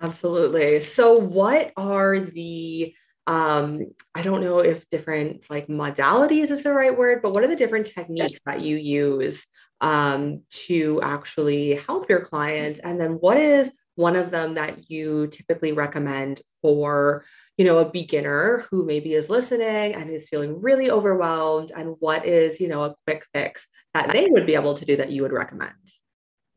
absolutely. 0.00 0.80
So 0.80 1.14
what 1.14 1.72
are 1.76 2.20
the 2.20 2.94
um 3.28 3.84
i 4.14 4.22
don't 4.22 4.40
know 4.40 4.60
if 4.60 4.88
different 4.88 5.44
like 5.50 5.66
modalities 5.66 6.48
is 6.48 6.62
the 6.62 6.72
right 6.72 6.96
word 6.96 7.20
but 7.20 7.34
what 7.34 7.42
are 7.42 7.48
the 7.48 7.56
different 7.56 7.84
techniques 7.84 8.38
that 8.46 8.60
you 8.60 8.76
use 8.76 9.44
um, 9.80 10.42
to 10.50 11.00
actually 11.02 11.74
help 11.74 12.08
your 12.08 12.24
clients? 12.24 12.80
And 12.80 13.00
then 13.00 13.12
what 13.12 13.36
is 13.36 13.72
one 13.94 14.16
of 14.16 14.30
them 14.30 14.54
that 14.54 14.90
you 14.90 15.26
typically 15.28 15.72
recommend 15.72 16.42
for 16.60 17.24
you 17.56 17.64
know 17.64 17.78
a 17.78 17.90
beginner 17.90 18.66
who 18.70 18.84
maybe 18.84 19.14
is 19.14 19.30
listening 19.30 19.94
and 19.94 20.10
is 20.10 20.28
feeling 20.28 20.60
really 20.60 20.90
overwhelmed? 20.90 21.72
And 21.74 21.96
what 21.98 22.26
is 22.26 22.60
you 22.60 22.68
know 22.68 22.84
a 22.84 22.94
quick 23.06 23.24
fix 23.34 23.66
that 23.94 24.10
they 24.10 24.26
would 24.28 24.46
be 24.46 24.54
able 24.54 24.74
to 24.74 24.84
do 24.84 24.96
that 24.96 25.10
you 25.10 25.22
would 25.22 25.32
recommend 25.32 25.72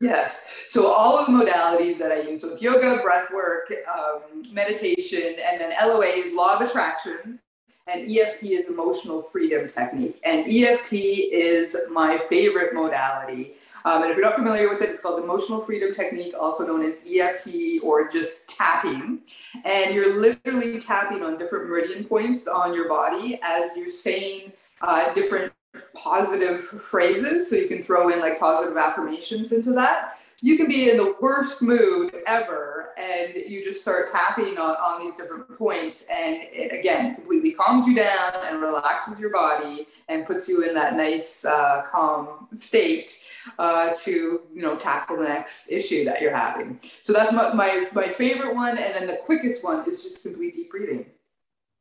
Yes. 0.01 0.63
So 0.68 0.88
all 0.88 1.20
of 1.20 1.25
the 1.25 1.34
modalities 1.34 1.98
that 1.98 2.12
I 2.12 2.22
use, 2.22 2.41
so 2.41 2.50
it's 2.50 2.62
yoga, 2.62 3.01
breath 3.01 3.32
work, 3.34 3.72
um, 3.94 4.41
meditation, 4.53 5.36
and 5.44 5.60
then 5.60 5.74
LOA 5.86 6.06
is 6.06 6.34
law 6.34 6.56
of 6.56 6.62
attraction, 6.62 7.39
and 7.88 8.10
EFT 8.10 8.44
is 8.44 8.70
emotional 8.70 9.22
freedom 9.22 9.68
technique. 9.68 10.20
And 10.24 10.46
EFT 10.48 10.94
is 10.94 11.75
my 11.91 12.18
favorite 12.29 12.74
modality. 12.74 13.56
Um, 13.84 14.03
and 14.03 14.12
if 14.12 14.18
you're 14.18 14.25
not 14.25 14.36
familiar 14.36 14.70
with 14.70 14.82
it, 14.82 14.89
it's 14.89 15.01
called 15.01 15.24
emotional 15.24 15.62
freedom 15.62 15.94
technique, 15.94 16.34
also 16.39 16.68
known 16.68 16.84
as 16.86 17.08
EFT 17.10 17.82
or 17.82 18.08
just 18.08 18.50
tapping. 18.50 19.22
And 19.65 19.94
you're 19.94 20.20
literally 20.20 20.79
tapping 20.79 21.24
on 21.24 21.38
different 21.38 21.68
meridian 21.68 22.03
points 22.03 22.48
on 22.48 22.74
your 22.74 22.88
body 22.88 23.39
as 23.41 23.75
you're 23.75 23.89
saying 23.89 24.53
uh, 24.82 25.13
different 25.13 25.51
positive 25.96 26.62
phrases. 26.62 27.50
So 27.50 27.55
you 27.55 27.67
can 27.67 27.84
throw 27.84 28.10
in 28.10 28.19
like 28.19 28.39
positive 28.39 28.77
affirmations 28.77 29.51
into 29.51 29.72
that. 29.74 30.19
You 30.41 30.55
can 30.55 30.67
be 30.67 30.89
in 30.89 30.96
the 30.96 31.15
worst 31.19 31.62
mood 31.62 32.15
ever 32.25 32.93
and 32.98 33.36
you 33.36 33.62
just 33.63 33.81
start 33.81 34.10
tapping 34.10 34.58
on, 34.58 34.72
on 34.72 35.01
these 35.01 35.15
different 35.15 35.58
points. 35.58 36.08
And 36.10 36.38
it 36.51 36.77
again 36.77 37.15
completely 37.15 37.51
calms 37.51 37.88
you 37.88 37.96
down 37.96 38.34
and 38.46 38.62
relaxes 38.62 39.19
your 39.19 39.31
body 39.31 39.88
and 40.08 40.25
puts 40.25 40.48
you 40.48 40.63
in 40.63 40.74
that 40.75 40.96
nice, 40.96 41.43
uh, 41.46 41.84
calm 41.91 42.48
state. 42.53 43.19
Uh, 43.58 43.93
to 43.96 44.41
you 44.53 44.62
know 44.62 44.75
tackle 44.75 45.17
the 45.17 45.24
next 45.24 45.72
issue 45.72 46.03
that 46.03 46.22
you're 46.22 46.36
having. 46.36 46.77
So 47.01 47.13
that's 47.13 47.31
my, 47.31 47.53
my, 47.53 47.88
my 47.93 48.10
favorite 48.10 48.53
one, 48.53 48.77
and 48.77 48.93
then 48.93 49.08
the 49.08 49.15
quickest 49.15 49.63
one 49.63 49.88
is 49.88 50.03
just 50.03 50.22
simply 50.22 50.51
deep 50.51 50.69
breathing. 50.69 51.05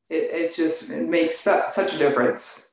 It, 0.09 0.31
it 0.31 0.55
just 0.55 0.89
it 0.89 1.09
makes 1.09 1.39
su- 1.39 1.63
such 1.69 1.95
a 1.95 1.99
difference. 1.99 2.68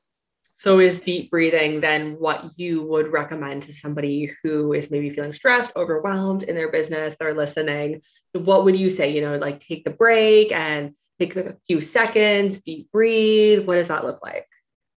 So, 0.58 0.80
is 0.80 1.02
deep 1.02 1.32
breathing 1.32 1.82
then 1.82 2.14
what 2.14 2.58
you 2.58 2.82
would 2.84 3.12
recommend 3.12 3.64
to 3.64 3.74
somebody 3.74 4.32
who 4.42 4.74
is 4.74 4.90
maybe 4.90 5.10
feeling 5.10 5.34
stressed, 5.34 5.72
overwhelmed 5.76 6.44
in 6.44 6.56
their 6.56 6.72
business? 6.72 7.16
They're 7.20 7.34
listening. 7.34 8.02
What 8.34 8.64
would 8.64 8.78
you 8.78 8.90
say? 8.90 9.14
You 9.14 9.22
know, 9.22 9.38
like 9.38 9.60
take 9.60 9.84
the 9.84 9.92
break 9.92 10.52
and 10.52 10.96
take 11.20 11.36
a 11.36 11.58
few 11.68 11.82
seconds, 11.82 12.62
deep 12.62 12.92
breathe. 12.92 13.66
What 13.66 13.76
does 13.76 13.90
that 13.90 14.06
look 14.06 14.20
like? 14.24 14.48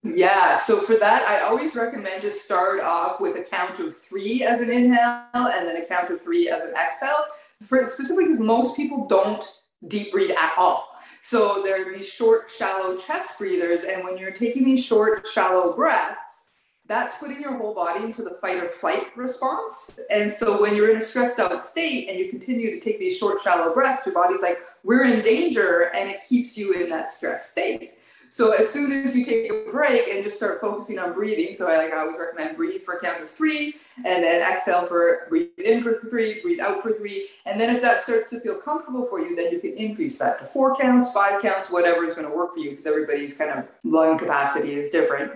Yeah, 0.05 0.55
so 0.55 0.81
for 0.81 0.95
that, 0.95 1.23
I 1.25 1.41
always 1.41 1.75
recommend 1.75 2.23
to 2.23 2.33
start 2.33 2.81
off 2.81 3.21
with 3.21 3.37
a 3.37 3.43
count 3.43 3.81
of 3.81 3.97
three 3.97 4.45
as 4.45 4.61
an 4.61 4.71
inhale 4.71 5.27
and 5.35 5.67
then 5.67 5.77
a 5.77 5.85
count 5.85 6.11
of 6.11 6.23
three 6.23 6.49
as 6.49 6.65
an 6.65 6.75
exhale. 6.75 7.25
For 7.67 7.85
specifically, 7.85 8.27
because 8.27 8.41
most 8.41 8.77
people 8.77 9.07
don't 9.07 9.45
deep 9.87 10.13
breathe 10.13 10.31
at 10.31 10.55
all. 10.57 10.89
So 11.21 11.63
there 11.63 11.89
are 11.89 11.93
these 11.93 12.13
short, 12.13 12.51
shallow 12.51 12.97
chest 12.97 13.39
breathers. 13.39 13.85
And 13.85 14.05
when 14.05 14.19
you're 14.19 14.31
taking 14.31 14.65
these 14.65 14.85
short, 14.85 15.27
shallow 15.27 15.75
breaths, 15.75 16.51
that's 16.87 17.19
putting 17.19 17.41
your 17.41 17.57
whole 17.57 17.75
body 17.75 18.03
into 18.03 18.23
the 18.23 18.31
fight 18.41 18.63
or 18.63 18.69
flight 18.69 19.15
response. 19.15 20.01
And 20.11 20.31
so 20.31 20.61
when 20.61 20.75
you're 20.75 20.91
in 20.91 20.97
a 20.97 21.03
stressed 21.03 21.39
out 21.39 21.63
state 21.63 22.09
and 22.09 22.19
you 22.19 22.31
continue 22.31 22.71
to 22.71 22.81
take 22.81 22.99
these 22.99 23.19
short, 23.19 23.43
shallow 23.43 23.75
breaths, 23.75 24.07
your 24.07 24.15
body's 24.15 24.41
like, 24.41 24.59
we're 24.85 25.05
in 25.05 25.21
danger, 25.21 25.91
and 25.95 26.09
it 26.09 26.23
keeps 26.27 26.57
you 26.57 26.73
in 26.73 26.89
that 26.89 27.11
stress 27.11 27.51
state. 27.51 27.98
So 28.29 28.53
as 28.53 28.69
soon 28.69 28.93
as 28.93 29.17
you 29.17 29.25
take 29.25 29.51
a 29.51 29.71
break 29.71 30.09
and 30.09 30.23
just 30.23 30.37
start 30.37 30.61
focusing 30.61 30.99
on 30.99 31.15
breathing, 31.15 31.55
so 31.55 31.67
I 31.69 31.77
like 31.79 31.93
I 31.93 31.99
always 31.99 32.19
recommend 32.19 32.57
breathe 32.57 32.83
for 32.83 32.95
a 32.95 33.01
count 33.01 33.23
of 33.23 33.31
three, 33.31 33.77
and 34.05 34.23
then 34.23 34.43
exhale 34.43 34.87
for 34.87 35.27
breathe 35.29 35.49
in 35.59 35.83
for 35.83 36.01
three, 36.11 36.41
breathe 36.43 36.61
out 36.61 36.83
for 36.83 36.93
three, 36.93 37.29
and 37.47 37.61
then 37.61 37.75
if 37.75 37.83
that 37.83 38.01
starts 38.01 38.31
to 38.31 38.41
feel 38.41 38.59
comfortable 38.61 39.07
for 39.07 39.21
you, 39.21 39.35
then 39.35 39.53
you 39.53 39.61
can 39.61 39.73
increase 39.75 40.19
that 40.19 40.39
to 40.41 40.45
four 40.47 40.77
counts, 40.77 41.13
five 41.13 41.41
counts, 41.43 41.71
whatever 41.71 42.05
is 42.05 42.15
going 42.15 42.29
to 42.29 42.35
work 42.35 42.55
for 42.55 42.61
you, 42.61 42.71
because 42.71 42.87
everybody's 42.87 43.37
kind 43.37 43.51
of 43.51 43.67
lung 43.85 44.19
capacity 44.19 44.75
is 44.75 44.91
different. 44.91 45.33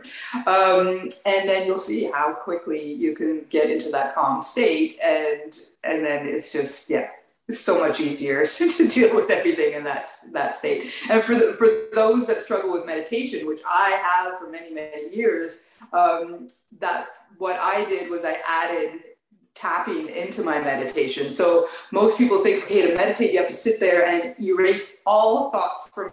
Um, 0.47 1.09
and 1.25 1.49
then 1.49 1.67
you'll 1.67 1.79
see 1.79 2.05
how 2.05 2.35
quickly 2.35 2.93
you 2.93 3.15
can 3.15 3.47
get 3.49 3.71
into 3.71 3.91
that 3.91 4.15
calm 4.15 4.41
state, 4.41 4.99
and 5.03 5.59
and 5.85 6.05
then 6.05 6.27
it's 6.27 6.53
just 6.53 6.91
yeah, 6.91 7.09
so 7.61 7.79
much 7.79 8.01
easier 8.01 8.47
to 8.47 8.89
deal 8.89 9.15
with 9.15 9.31
everything 9.31 9.75
in 9.75 9.85
that 9.85 10.07
that 10.33 10.57
state. 10.57 10.93
And 11.11 11.23
for 11.23 11.35
the, 11.35 11.55
for 11.59 11.69
those 11.95 12.27
that 12.27 12.39
struggle 12.39 12.73
with 12.73 12.87
meditation, 12.87 13.47
which 13.47 13.61
I 13.69 13.91
have 14.03 14.39
for 14.39 14.51
many 14.51 14.73
many 14.73 15.15
years, 15.15 15.71
um, 15.93 16.49
that 16.81 17.09
what 17.39 17.59
I 17.59 17.85
did 17.87 18.11
was 18.11 18.25
I 18.25 18.39
added 18.47 19.03
tapping 19.55 20.09
into 20.09 20.43
my 20.43 20.61
meditation. 20.61 21.31
So 21.31 21.69
most 21.91 22.17
people 22.17 22.43
think, 22.43 22.65
okay, 22.65 22.87
to 22.87 22.95
meditate, 22.95 23.33
you 23.33 23.39
have 23.39 23.49
to 23.49 23.55
sit 23.55 23.81
there 23.81 24.07
and 24.07 24.35
erase 24.41 25.03
all 25.07 25.51
thoughts 25.51 25.89
from 25.93 26.13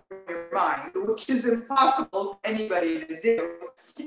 mind, 0.59 0.91
which 0.95 1.29
is 1.29 1.47
impossible 1.47 2.33
for 2.33 2.39
anybody 2.43 3.05
to 3.05 3.21
do. 3.21 3.49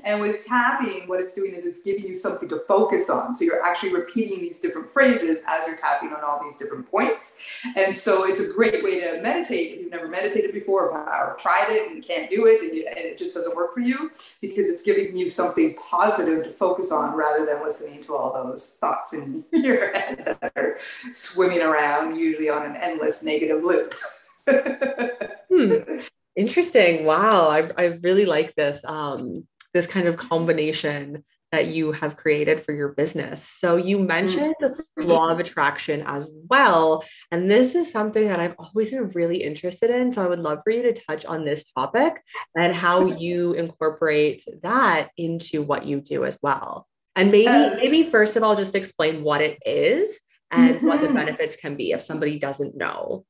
And 0.04 0.20
with 0.20 0.46
tapping, 0.46 1.08
what 1.08 1.20
it's 1.20 1.34
doing 1.34 1.54
is 1.54 1.66
it's 1.66 1.82
giving 1.82 2.06
you 2.06 2.14
something 2.14 2.48
to 2.50 2.60
focus 2.68 3.10
on. 3.10 3.34
So 3.34 3.44
you're 3.44 3.64
actually 3.64 3.92
repeating 3.92 4.40
these 4.40 4.60
different 4.60 4.90
phrases 4.92 5.44
as 5.48 5.66
you're 5.66 5.76
tapping 5.76 6.10
on 6.12 6.22
all 6.22 6.42
these 6.42 6.56
different 6.56 6.88
points. 6.90 7.60
And 7.76 7.94
so 7.94 8.24
it's 8.24 8.40
a 8.40 8.52
great 8.52 8.84
way 8.84 9.00
to 9.00 9.20
meditate 9.20 9.72
if 9.72 9.80
you've 9.80 9.90
never 9.90 10.08
meditated 10.08 10.52
before 10.52 10.90
or 10.90 11.36
tried 11.38 11.68
it 11.70 11.90
and 11.90 12.06
can't 12.06 12.30
do 12.30 12.46
it 12.46 12.62
and, 12.62 12.76
you, 12.76 12.86
and 12.86 12.98
it 12.98 13.18
just 13.18 13.34
doesn't 13.34 13.56
work 13.56 13.74
for 13.74 13.80
you 13.80 14.12
because 14.40 14.68
it's 14.68 14.82
giving 14.82 15.16
you 15.16 15.28
something 15.28 15.74
positive 15.74 16.44
to 16.44 16.52
focus 16.52 16.92
on 16.92 17.16
rather 17.16 17.44
than 17.44 17.62
listening 17.62 18.04
to 18.04 18.14
all 18.14 18.32
those 18.32 18.76
thoughts 18.76 19.12
in 19.12 19.44
your 19.52 19.92
head 19.92 20.38
that 20.40 20.52
are 20.56 20.78
swimming 21.10 21.60
around, 21.60 22.16
usually 22.16 22.48
on 22.48 22.64
an 22.64 22.76
endless 22.76 23.24
negative 23.24 23.64
loop. 23.64 23.94
hmm. 25.48 25.98
Interesting. 26.36 27.04
Wow. 27.04 27.48
I, 27.48 27.70
I 27.76 27.84
really 28.02 28.26
like 28.26 28.54
this. 28.54 28.80
Um, 28.84 29.46
this 29.74 29.86
kind 29.86 30.06
of 30.06 30.16
combination 30.16 31.24
that 31.52 31.66
you 31.66 31.92
have 31.92 32.16
created 32.16 32.64
for 32.64 32.72
your 32.72 32.88
business. 32.88 33.46
So 33.58 33.76
you 33.76 33.98
mentioned 33.98 34.54
the 34.58 34.74
law 34.96 35.28
of 35.28 35.38
attraction 35.38 36.02
as 36.06 36.26
well. 36.48 37.04
And 37.30 37.50
this 37.50 37.74
is 37.74 37.92
something 37.92 38.28
that 38.28 38.40
I've 38.40 38.56
always 38.58 38.90
been 38.90 39.08
really 39.08 39.42
interested 39.42 39.90
in. 39.90 40.12
So 40.12 40.24
I 40.24 40.28
would 40.28 40.38
love 40.38 40.60
for 40.64 40.70
you 40.70 40.82
to 40.82 40.94
touch 40.94 41.26
on 41.26 41.44
this 41.44 41.64
topic 41.64 42.22
and 42.54 42.74
how 42.74 43.04
you 43.04 43.52
incorporate 43.52 44.42
that 44.62 45.10
into 45.18 45.60
what 45.60 45.84
you 45.84 46.00
do 46.00 46.24
as 46.24 46.38
well. 46.42 46.88
And 47.14 47.30
maybe, 47.30 47.76
maybe 47.82 48.10
first 48.10 48.36
of 48.36 48.42
all, 48.42 48.56
just 48.56 48.74
explain 48.74 49.22
what 49.22 49.42
it 49.42 49.58
is 49.66 50.22
and 50.50 50.74
mm-hmm. 50.74 50.86
what 50.86 51.02
the 51.02 51.08
benefits 51.12 51.56
can 51.56 51.76
be 51.76 51.92
if 51.92 52.00
somebody 52.00 52.38
doesn't 52.38 52.74
know. 52.74 53.26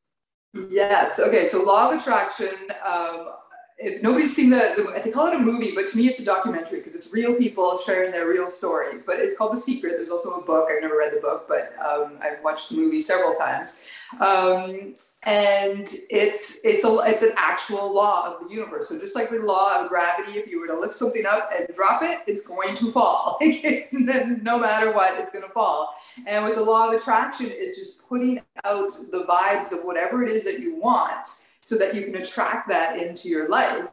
Yes. 0.54 1.18
Okay. 1.18 1.46
So 1.46 1.64
law 1.64 1.90
of 1.90 2.00
attraction. 2.00 2.54
Um, 2.84 3.32
if 3.78 4.02
nobody's 4.02 4.34
seen 4.34 4.50
the, 4.50 4.74
the, 4.76 5.00
they 5.02 5.10
call 5.10 5.26
it 5.28 5.34
a 5.34 5.38
movie, 5.38 5.72
but 5.74 5.88
to 5.88 5.96
me 5.96 6.06
it's 6.06 6.20
a 6.20 6.24
documentary 6.24 6.78
because 6.78 6.94
it's 6.94 7.12
real 7.12 7.34
people 7.34 7.76
sharing 7.78 8.12
their 8.12 8.28
real 8.28 8.48
stories. 8.48 9.02
But 9.04 9.18
it's 9.18 9.36
called 9.36 9.52
The 9.52 9.56
Secret. 9.56 9.94
There's 9.96 10.10
also 10.10 10.30
a 10.30 10.42
book. 10.44 10.68
I've 10.70 10.82
never 10.82 10.96
read 10.96 11.12
the 11.12 11.20
book, 11.20 11.46
but 11.48 11.74
um, 11.84 12.18
I've 12.20 12.42
watched 12.44 12.70
the 12.70 12.76
movie 12.76 13.00
several 13.00 13.34
times. 13.34 13.88
Um, 14.20 14.94
and 15.24 15.88
it's 16.10 16.60
it's 16.64 16.84
a 16.84 16.98
it's 17.04 17.22
an 17.22 17.32
actual 17.36 17.94
law 17.94 18.34
of 18.34 18.46
the 18.46 18.54
universe. 18.54 18.88
So 18.88 18.98
just 18.98 19.14
like 19.14 19.30
the 19.30 19.38
law 19.38 19.82
of 19.82 19.88
gravity, 19.88 20.38
if 20.38 20.48
you 20.48 20.60
were 20.60 20.66
to 20.66 20.78
lift 20.78 20.94
something 20.94 21.24
up 21.26 21.50
and 21.56 21.68
drop 21.74 22.02
it, 22.02 22.18
it's 22.26 22.46
going 22.46 22.74
to 22.76 22.90
fall. 22.90 23.38
it's 23.40 23.92
no 23.92 24.58
matter 24.58 24.92
what, 24.92 25.18
it's 25.18 25.30
going 25.30 25.44
to 25.44 25.50
fall. 25.52 25.94
And 26.26 26.44
with 26.44 26.56
the 26.56 26.64
law 26.64 26.88
of 26.88 26.94
attraction, 26.94 27.46
is 27.46 27.76
just 27.76 28.08
putting 28.08 28.40
out 28.64 28.90
the 29.10 29.24
vibes 29.24 29.72
of 29.72 29.84
whatever 29.84 30.24
it 30.24 30.30
is 30.30 30.44
that 30.44 30.58
you 30.58 30.76
want 30.76 31.41
so 31.62 31.78
that 31.78 31.94
you 31.94 32.02
can 32.02 32.16
attract 32.16 32.68
that 32.68 32.98
into 32.98 33.28
your 33.28 33.48
life. 33.48 33.88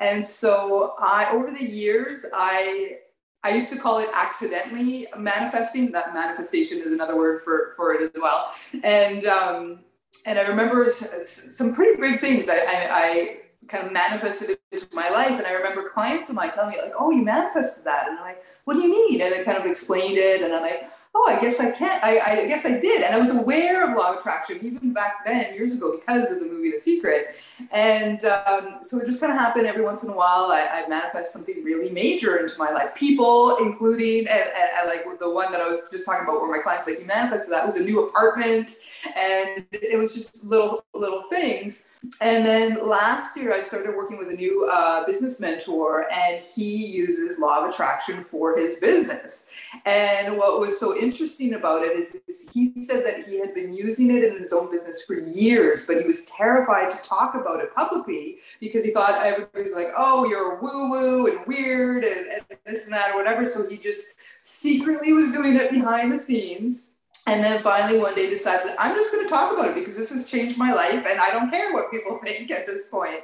And 0.00 0.24
so 0.24 0.94
I 0.98 1.30
over 1.30 1.50
the 1.50 1.64
years 1.64 2.26
I 2.34 2.98
I 3.44 3.54
used 3.54 3.70
to 3.72 3.78
call 3.78 3.98
it 3.98 4.08
accidentally 4.14 5.06
manifesting. 5.16 5.92
That 5.92 6.14
manifestation 6.14 6.78
is 6.78 6.92
another 6.92 7.16
word 7.16 7.42
for, 7.42 7.72
for 7.76 7.92
it 7.92 8.02
as 8.02 8.10
well. 8.20 8.54
And 8.82 9.26
um, 9.26 9.80
and 10.24 10.38
I 10.38 10.42
remember 10.42 10.88
some 10.88 11.74
pretty 11.74 12.00
big 12.00 12.20
things 12.20 12.48
I, 12.48 12.56
I, 12.56 12.88
I 12.90 13.40
kind 13.66 13.86
of 13.86 13.92
manifested 13.92 14.58
into 14.70 14.86
my 14.94 15.08
life. 15.10 15.32
And 15.32 15.46
I 15.46 15.52
remember 15.52 15.82
clients 15.88 16.30
of 16.30 16.36
mine 16.36 16.52
telling 16.52 16.70
me 16.70 16.80
like, 16.80 16.94
"Oh, 16.98 17.10
you 17.10 17.22
manifested 17.22 17.84
that," 17.84 18.08
and 18.08 18.18
I'm 18.18 18.24
like, 18.24 18.42
"What 18.64 18.74
do 18.74 18.80
you 18.80 18.90
mean?" 18.90 19.20
And 19.20 19.32
they 19.32 19.44
kind 19.44 19.58
of 19.58 19.66
explained 19.66 20.16
it, 20.16 20.42
and 20.42 20.54
I'm 20.54 20.62
like, 20.62 20.88
oh, 21.14 21.26
I 21.28 21.40
guess 21.40 21.60
I 21.60 21.70
can't. 21.70 22.02
I, 22.02 22.18
I 22.20 22.46
guess 22.46 22.64
I 22.64 22.80
did. 22.80 23.02
And 23.02 23.14
I 23.14 23.18
was 23.18 23.34
aware 23.34 23.84
of 23.84 23.96
law 23.96 24.12
of 24.12 24.18
attraction 24.18 24.58
even 24.62 24.92
back 24.92 25.24
then, 25.26 25.54
years 25.54 25.76
ago, 25.76 25.96
because 25.98 26.32
of 26.32 26.40
the 26.40 26.46
movie 26.46 26.70
The 26.70 26.78
Secret. 26.78 27.36
And 27.70 28.24
um, 28.24 28.78
so 28.82 28.98
it 28.98 29.06
just 29.06 29.20
kind 29.20 29.30
of 29.30 29.38
happened 29.38 29.66
every 29.66 29.82
once 29.82 30.02
in 30.02 30.10
a 30.10 30.14
while. 30.14 30.46
I, 30.50 30.84
I 30.84 30.88
manifest 30.88 31.32
something 31.32 31.62
really 31.62 31.90
major 31.90 32.36
into 32.38 32.58
my 32.58 32.70
life. 32.70 32.94
People, 32.94 33.58
including, 33.58 34.20
and, 34.20 34.30
and 34.30 34.70
I 34.74 34.86
like 34.86 35.04
the 35.18 35.30
one 35.30 35.52
that 35.52 35.60
I 35.60 35.68
was 35.68 35.82
just 35.92 36.06
talking 36.06 36.24
about 36.24 36.40
where 36.40 36.50
my 36.50 36.62
clients 36.62 36.88
like, 36.88 37.00
you 37.00 37.06
manifested 37.06 37.52
that 37.52 37.66
was 37.66 37.76
a 37.76 37.84
new 37.84 38.08
apartment. 38.08 38.78
And 39.14 39.66
it 39.70 39.98
was 39.98 40.14
just 40.14 40.44
little, 40.44 40.84
little 40.94 41.24
things. 41.30 41.90
And 42.20 42.44
then 42.44 42.86
last 42.86 43.36
year, 43.36 43.52
I 43.52 43.60
started 43.60 43.94
working 43.94 44.18
with 44.18 44.28
a 44.28 44.34
new 44.34 44.68
uh, 44.70 45.06
business 45.06 45.40
mentor, 45.40 46.10
and 46.12 46.42
he 46.42 46.86
uses 46.86 47.38
law 47.38 47.64
of 47.64 47.70
attraction 47.70 48.24
for 48.24 48.58
his 48.58 48.80
business. 48.80 49.50
And 49.86 50.36
what 50.36 50.60
was 50.60 50.78
so 50.78 50.98
interesting 50.98 51.54
about 51.54 51.82
it 51.84 51.96
is, 51.96 52.20
is, 52.26 52.50
he 52.52 52.72
said 52.84 53.06
that 53.06 53.26
he 53.26 53.38
had 53.38 53.54
been 53.54 53.72
using 53.72 54.10
it 54.10 54.24
in 54.24 54.36
his 54.36 54.52
own 54.52 54.70
business 54.70 55.04
for 55.04 55.20
years, 55.20 55.86
but 55.86 55.98
he 56.00 56.06
was 56.06 56.26
terrified 56.26 56.90
to 56.90 56.96
talk 57.02 57.34
about 57.36 57.60
it 57.60 57.72
publicly 57.74 58.38
because 58.60 58.84
he 58.84 58.90
thought 58.90 59.24
everybody's 59.24 59.74
like, 59.74 59.92
oh, 59.96 60.28
you're 60.28 60.60
woo 60.60 60.90
woo 60.90 61.26
and 61.28 61.46
weird 61.46 62.04
and, 62.04 62.26
and 62.26 62.44
this 62.66 62.84
and 62.84 62.92
that 62.92 63.12
or 63.12 63.16
whatever. 63.16 63.46
So 63.46 63.68
he 63.68 63.76
just 63.76 64.16
secretly 64.44 65.12
was 65.12 65.32
doing 65.32 65.56
it 65.56 65.70
behind 65.70 66.12
the 66.12 66.18
scenes 66.18 66.91
And 67.26 67.42
then 67.42 67.62
finally 67.62 68.00
one 68.00 68.14
day 68.14 68.28
decided 68.28 68.74
I'm 68.78 68.96
just 68.96 69.12
going 69.12 69.24
to 69.24 69.30
talk 69.30 69.52
about 69.52 69.68
it 69.68 69.74
because 69.76 69.96
this 69.96 70.10
has 70.10 70.26
changed 70.26 70.58
my 70.58 70.72
life 70.72 71.06
and 71.06 71.20
I 71.20 71.30
don't 71.30 71.50
care 71.50 71.72
what 71.72 71.90
people 71.90 72.18
think 72.24 72.50
at 72.50 72.66
this 72.66 72.88
point. 72.88 73.22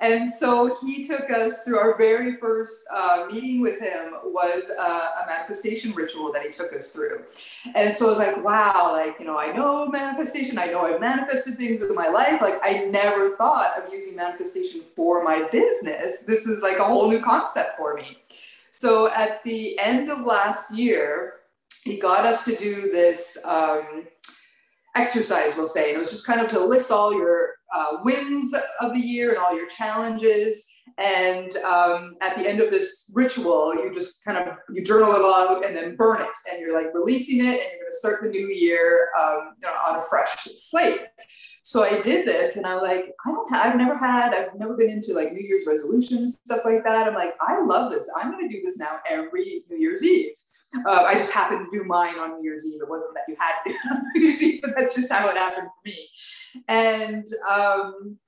And 0.00 0.32
so 0.32 0.74
he 0.80 1.04
took 1.04 1.30
us 1.30 1.62
through 1.62 1.78
our 1.78 1.98
very 1.98 2.36
first 2.36 2.86
uh, 2.90 3.26
meeting 3.30 3.60
with 3.60 3.78
him 3.78 4.14
was 4.24 4.70
a, 4.70 4.82
a 4.82 5.26
manifestation 5.28 5.92
ritual 5.92 6.32
that 6.32 6.42
he 6.42 6.50
took 6.50 6.72
us 6.72 6.92
through. 6.92 7.22
And 7.74 7.92
so 7.92 8.06
I 8.06 8.10
was 8.10 8.18
like, 8.18 8.42
wow, 8.42 8.92
like, 8.92 9.20
you 9.20 9.26
know, 9.26 9.38
I 9.38 9.52
know 9.52 9.86
manifestation. 9.88 10.58
I 10.58 10.66
know 10.66 10.86
I've 10.86 11.00
manifested 11.00 11.58
things 11.58 11.82
in 11.82 11.94
my 11.94 12.08
life. 12.08 12.40
Like 12.40 12.58
I 12.62 12.86
never 12.86 13.36
thought 13.36 13.78
of 13.78 13.92
using 13.92 14.16
manifestation 14.16 14.80
for 14.96 15.22
my 15.22 15.42
business. 15.48 16.22
This 16.22 16.46
is 16.46 16.62
like 16.62 16.78
a 16.78 16.84
whole 16.84 17.10
new 17.10 17.22
concept 17.22 17.76
for 17.76 17.94
me. 17.94 18.18
So 18.70 19.10
at 19.12 19.44
the 19.44 19.78
end 19.78 20.10
of 20.10 20.22
last 20.22 20.74
year, 20.74 21.34
he 21.84 21.98
got 21.98 22.24
us 22.24 22.44
to 22.46 22.56
do 22.56 22.90
this 22.90 23.38
um, 23.44 24.06
exercise, 24.96 25.56
we'll 25.56 25.66
say. 25.66 25.88
And 25.88 25.96
it 25.96 25.98
was 25.98 26.10
just 26.10 26.26
kind 26.26 26.40
of 26.40 26.48
to 26.48 26.60
list 26.60 26.90
all 26.90 27.12
your 27.14 27.50
uh, 27.74 27.98
wins 28.02 28.54
of 28.80 28.94
the 28.94 29.00
year 29.00 29.30
and 29.30 29.38
all 29.38 29.56
your 29.56 29.66
challenges. 29.66 30.70
And 30.98 31.56
um, 31.58 32.16
at 32.20 32.36
the 32.36 32.48
end 32.48 32.60
of 32.60 32.70
this 32.70 33.10
ritual, 33.14 33.74
you 33.74 33.92
just 33.92 34.24
kind 34.24 34.38
of 34.38 34.56
you 34.72 34.84
journal 34.84 35.12
it 35.14 35.22
all 35.22 35.56
out 35.56 35.64
and 35.64 35.74
then 35.74 35.96
burn 35.96 36.20
it, 36.20 36.28
and 36.50 36.60
you're 36.60 36.74
like 36.74 36.94
releasing 36.94 37.40
it, 37.40 37.60
and 37.60 37.70
you're 37.72 37.80
going 37.80 37.90
to 37.90 37.96
start 37.96 38.22
the 38.22 38.28
new 38.28 38.46
year 38.48 39.08
um, 39.20 39.54
you 39.60 39.66
know, 39.66 39.74
on 39.88 39.98
a 39.98 40.02
fresh 40.02 40.44
slate. 40.54 41.00
So 41.62 41.82
I 41.82 42.00
did 42.00 42.28
this, 42.28 42.58
and 42.58 42.66
I'm 42.66 42.82
like, 42.82 43.06
I 43.26 43.30
don't, 43.30 43.52
have, 43.52 43.66
I've 43.66 43.78
never 43.78 43.96
had, 43.96 44.34
I've 44.34 44.54
never 44.56 44.76
been 44.76 44.90
into 44.90 45.14
like 45.14 45.32
New 45.32 45.44
Year's 45.44 45.64
resolutions 45.66 46.38
stuff 46.44 46.60
like 46.64 46.84
that. 46.84 47.08
I'm 47.08 47.14
like, 47.14 47.34
I 47.40 47.64
love 47.64 47.90
this. 47.90 48.08
I'm 48.16 48.30
going 48.30 48.46
to 48.48 48.54
do 48.54 48.62
this 48.62 48.78
now 48.78 49.00
every 49.08 49.64
New 49.70 49.78
Year's 49.78 50.04
Eve. 50.04 50.34
Uh, 50.86 51.02
I 51.04 51.14
just 51.14 51.32
happened 51.32 51.66
to 51.70 51.78
do 51.78 51.84
mine 51.84 52.18
on 52.18 52.36
New 52.36 52.44
Year's 52.44 52.66
Eve. 52.66 52.80
It 52.82 52.88
wasn't 52.88 53.14
that 53.14 53.24
you 53.28 53.36
had 53.38 53.62
to 53.66 53.72
do 53.72 54.20
New 54.20 54.26
Year's 54.26 54.42
Eve, 54.42 54.60
but 54.62 54.72
that's 54.76 54.94
just 54.94 55.12
how 55.12 55.28
it 55.28 55.36
happened 55.36 55.68
for 55.68 55.88
me. 55.88 56.08
And 56.68 57.26
um, 57.48 58.18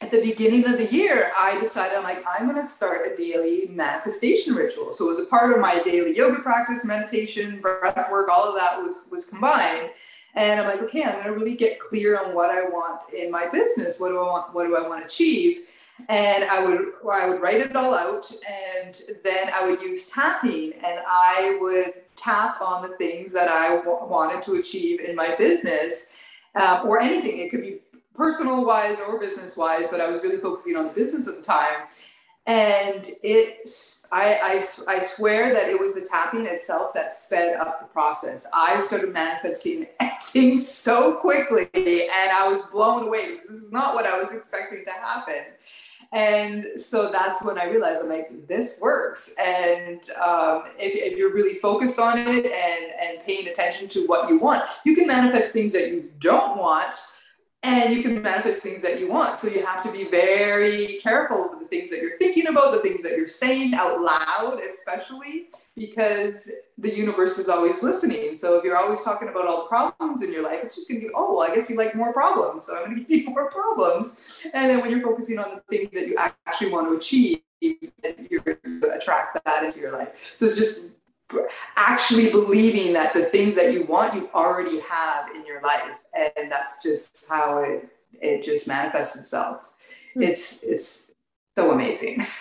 at 0.00 0.10
the 0.10 0.20
beginning 0.20 0.66
of 0.66 0.78
the 0.78 0.92
year, 0.92 1.30
I 1.38 1.58
decided 1.60 1.96
I'm 1.96 2.02
like, 2.02 2.24
I'm 2.26 2.48
going 2.48 2.60
to 2.60 2.66
start 2.66 3.06
a 3.06 3.16
daily 3.16 3.68
manifestation 3.68 4.54
ritual. 4.54 4.92
So 4.92 5.06
it 5.06 5.10
was 5.10 5.20
a 5.20 5.26
part 5.26 5.52
of 5.52 5.60
my 5.60 5.80
daily 5.84 6.16
yoga 6.16 6.42
practice, 6.42 6.84
meditation, 6.84 7.60
breath 7.60 8.10
work, 8.10 8.28
all 8.28 8.48
of 8.48 8.56
that 8.56 8.82
was 8.82 9.06
was 9.10 9.28
combined. 9.28 9.90
And 10.34 10.60
I'm 10.60 10.66
like, 10.66 10.82
okay, 10.82 11.04
I'm 11.04 11.12
going 11.14 11.26
to 11.26 11.32
really 11.32 11.56
get 11.56 11.78
clear 11.78 12.18
on 12.18 12.34
what 12.34 12.50
I 12.50 12.62
want 12.62 13.12
in 13.12 13.30
my 13.30 13.48
business. 13.50 14.00
What 14.00 14.08
do 14.08 14.18
I 14.18 14.22
want? 14.22 14.54
What 14.54 14.66
do 14.66 14.76
I 14.76 14.88
want 14.88 15.02
to 15.02 15.06
achieve? 15.06 15.66
And 16.08 16.44
I 16.44 16.64
would 16.64 16.92
I 17.10 17.28
would 17.28 17.40
write 17.40 17.60
it 17.60 17.76
all 17.76 17.94
out, 17.94 18.30
and 18.48 19.00
then 19.22 19.50
I 19.54 19.66
would 19.66 19.80
use 19.80 20.10
tapping, 20.10 20.72
and 20.74 21.00
I 21.06 21.58
would 21.60 21.94
tap 22.16 22.60
on 22.60 22.88
the 22.88 22.96
things 22.96 23.32
that 23.32 23.48
I 23.48 23.76
w- 23.76 24.06
wanted 24.06 24.42
to 24.42 24.54
achieve 24.56 25.00
in 25.00 25.14
my 25.16 25.34
business, 25.36 26.14
um, 26.54 26.88
or 26.88 27.00
anything. 27.00 27.38
It 27.38 27.50
could 27.50 27.62
be 27.62 27.78
personal 28.14 28.64
wise 28.64 29.00
or 29.00 29.18
business 29.18 29.56
wise, 29.56 29.86
but 29.90 30.00
I 30.00 30.08
was 30.08 30.22
really 30.22 30.38
focusing 30.38 30.76
on 30.76 30.88
the 30.88 30.92
business 30.92 31.28
at 31.28 31.36
the 31.36 31.42
time. 31.42 31.86
And 32.46 33.08
it, 33.22 33.70
I, 34.10 34.60
I, 34.88 34.94
I 34.96 34.98
swear 34.98 35.54
that 35.54 35.68
it 35.68 35.78
was 35.78 35.94
the 35.94 36.04
tapping 36.10 36.46
itself 36.46 36.92
that 36.94 37.14
sped 37.14 37.56
up 37.56 37.80
the 37.80 37.86
process. 37.86 38.48
I 38.52 38.80
started 38.80 39.12
manifesting 39.12 39.86
things 40.22 40.66
so 40.66 41.14
quickly, 41.20 41.68
and 41.74 42.30
I 42.32 42.48
was 42.48 42.62
blown 42.62 43.04
away 43.04 43.30
because 43.30 43.48
this 43.48 43.62
is 43.62 43.72
not 43.72 43.94
what 43.94 44.06
I 44.06 44.20
was 44.20 44.34
expecting 44.34 44.84
to 44.84 44.90
happen. 44.90 45.44
And 46.12 46.66
so 46.76 47.10
that's 47.10 47.42
when 47.42 47.58
I 47.58 47.64
realized 47.64 48.02
I'm 48.02 48.10
like, 48.10 48.46
this 48.46 48.78
works. 48.82 49.34
And 49.42 49.98
um, 50.22 50.64
if, 50.78 50.94
if 50.94 51.16
you're 51.16 51.32
really 51.32 51.54
focused 51.54 51.98
on 51.98 52.18
it 52.18 52.44
and, 52.46 52.92
and 53.00 53.26
paying 53.26 53.48
attention 53.48 53.88
to 53.88 54.06
what 54.06 54.28
you 54.28 54.38
want, 54.38 54.62
you 54.84 54.94
can 54.94 55.06
manifest 55.06 55.54
things 55.54 55.72
that 55.72 55.88
you 55.88 56.10
don't 56.18 56.58
want 56.58 56.94
and 57.62 57.94
you 57.94 58.02
can 58.02 58.20
manifest 58.20 58.62
things 58.62 58.82
that 58.82 59.00
you 59.00 59.08
want. 59.08 59.36
So 59.36 59.48
you 59.48 59.64
have 59.64 59.82
to 59.84 59.92
be 59.92 60.04
very 60.04 60.98
careful 61.02 61.48
with 61.48 61.60
the 61.60 61.66
things 61.66 61.90
that 61.90 62.02
you're 62.02 62.18
thinking 62.18 62.48
about, 62.48 62.74
the 62.74 62.80
things 62.80 63.02
that 63.04 63.16
you're 63.16 63.28
saying 63.28 63.74
out 63.74 64.00
loud, 64.00 64.60
especially 64.60 65.48
because 65.74 66.50
the 66.76 66.94
universe 66.94 67.38
is 67.38 67.48
always 67.48 67.82
listening. 67.82 68.34
So 68.34 68.58
if 68.58 68.64
you're 68.64 68.76
always 68.76 69.02
talking 69.02 69.28
about 69.28 69.46
all 69.46 69.62
the 69.62 69.68
problems 69.68 70.22
in 70.22 70.32
your 70.32 70.42
life, 70.42 70.60
it's 70.62 70.74
just 70.74 70.88
going 70.88 71.00
to 71.00 71.06
be, 71.06 71.12
oh, 71.14 71.34
well, 71.34 71.50
I 71.50 71.54
guess 71.54 71.70
you 71.70 71.76
like 71.76 71.94
more 71.94 72.12
problems. 72.12 72.66
So 72.66 72.76
I'm 72.76 72.84
going 72.90 72.96
to 72.98 73.04
give 73.04 73.26
you 73.26 73.30
more 73.30 73.50
problems. 73.50 74.40
And 74.52 74.70
then 74.70 74.80
when 74.80 74.90
you're 74.90 75.00
focusing 75.00 75.38
on 75.38 75.50
the 75.50 75.62
things 75.74 75.90
that 75.90 76.06
you 76.06 76.16
actually 76.18 76.70
want 76.70 76.88
to 76.88 76.96
achieve, 76.96 77.40
you're 77.60 78.40
going 78.40 78.80
to 78.80 78.92
attract 78.92 79.42
that 79.44 79.64
into 79.64 79.78
your 79.78 79.92
life. 79.92 80.32
So 80.34 80.46
it's 80.46 80.56
just 80.56 80.90
actually 81.76 82.30
believing 82.30 82.92
that 82.92 83.14
the 83.14 83.24
things 83.24 83.54
that 83.54 83.72
you 83.72 83.84
want, 83.84 84.14
you 84.14 84.28
already 84.34 84.80
have 84.80 85.34
in 85.34 85.46
your 85.46 85.62
life. 85.62 85.98
And 86.14 86.50
that's 86.52 86.82
just 86.82 87.26
how 87.30 87.58
it, 87.58 87.88
it 88.20 88.42
just 88.42 88.68
manifests 88.68 89.18
itself. 89.18 89.62
Hmm. 90.14 90.24
It's, 90.24 90.62
it's 90.62 91.14
so 91.56 91.70
amazing. 91.70 92.26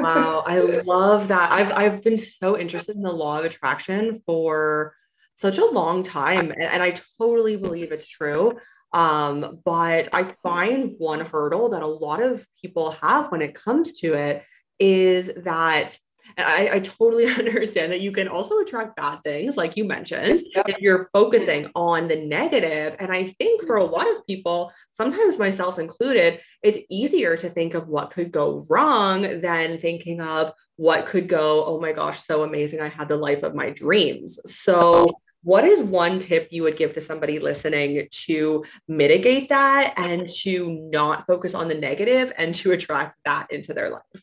wow, 0.00 0.44
I 0.46 0.60
love 0.84 1.28
that. 1.28 1.52
I've 1.52 1.72
I've 1.72 2.02
been 2.02 2.18
so 2.18 2.58
interested 2.58 2.96
in 2.96 3.02
the 3.02 3.12
law 3.12 3.38
of 3.38 3.44
attraction 3.44 4.20
for 4.26 4.94
such 5.36 5.58
a 5.58 5.64
long 5.64 6.02
time 6.02 6.50
and, 6.52 6.62
and 6.62 6.82
I 6.82 6.94
totally 7.18 7.56
believe 7.56 7.90
it's 7.92 8.08
true. 8.08 8.58
Um, 8.92 9.60
but 9.64 10.08
I 10.12 10.22
find 10.44 10.94
one 10.98 11.20
hurdle 11.20 11.70
that 11.70 11.82
a 11.82 11.86
lot 11.86 12.22
of 12.22 12.46
people 12.62 12.92
have 13.02 13.32
when 13.32 13.42
it 13.42 13.54
comes 13.54 13.94
to 14.00 14.14
it 14.14 14.44
is 14.78 15.32
that 15.38 15.98
and 16.36 16.46
I, 16.46 16.76
I 16.76 16.80
totally 16.80 17.26
understand 17.38 17.92
that 17.92 18.00
you 18.00 18.12
can 18.12 18.28
also 18.28 18.58
attract 18.58 18.96
bad 18.96 19.22
things, 19.24 19.56
like 19.56 19.76
you 19.76 19.84
mentioned, 19.84 20.40
yep. 20.54 20.68
if 20.68 20.80
you're 20.80 21.08
focusing 21.12 21.70
on 21.74 22.08
the 22.08 22.16
negative. 22.16 22.96
And 22.98 23.12
I 23.12 23.34
think 23.38 23.66
for 23.66 23.76
a 23.76 23.84
lot 23.84 24.10
of 24.10 24.26
people, 24.26 24.72
sometimes 24.92 25.38
myself 25.38 25.78
included, 25.78 26.40
it's 26.62 26.78
easier 26.90 27.36
to 27.36 27.48
think 27.48 27.74
of 27.74 27.88
what 27.88 28.10
could 28.10 28.32
go 28.32 28.64
wrong 28.68 29.40
than 29.40 29.78
thinking 29.78 30.20
of 30.20 30.52
what 30.76 31.06
could 31.06 31.28
go, 31.28 31.64
oh 31.64 31.80
my 31.80 31.92
gosh, 31.92 32.24
so 32.24 32.42
amazing. 32.42 32.80
I 32.80 32.88
had 32.88 33.08
the 33.08 33.16
life 33.16 33.42
of 33.42 33.54
my 33.54 33.70
dreams. 33.70 34.40
So, 34.46 35.08
what 35.42 35.64
is 35.64 35.78
one 35.80 36.20
tip 36.20 36.48
you 36.50 36.62
would 36.62 36.78
give 36.78 36.94
to 36.94 37.02
somebody 37.02 37.38
listening 37.38 38.08
to 38.10 38.64
mitigate 38.88 39.50
that 39.50 39.92
and 39.98 40.26
to 40.40 40.88
not 40.90 41.26
focus 41.26 41.54
on 41.54 41.68
the 41.68 41.74
negative 41.74 42.32
and 42.38 42.54
to 42.56 42.72
attract 42.72 43.18
that 43.26 43.48
into 43.50 43.74
their 43.74 43.90
life? 43.90 44.22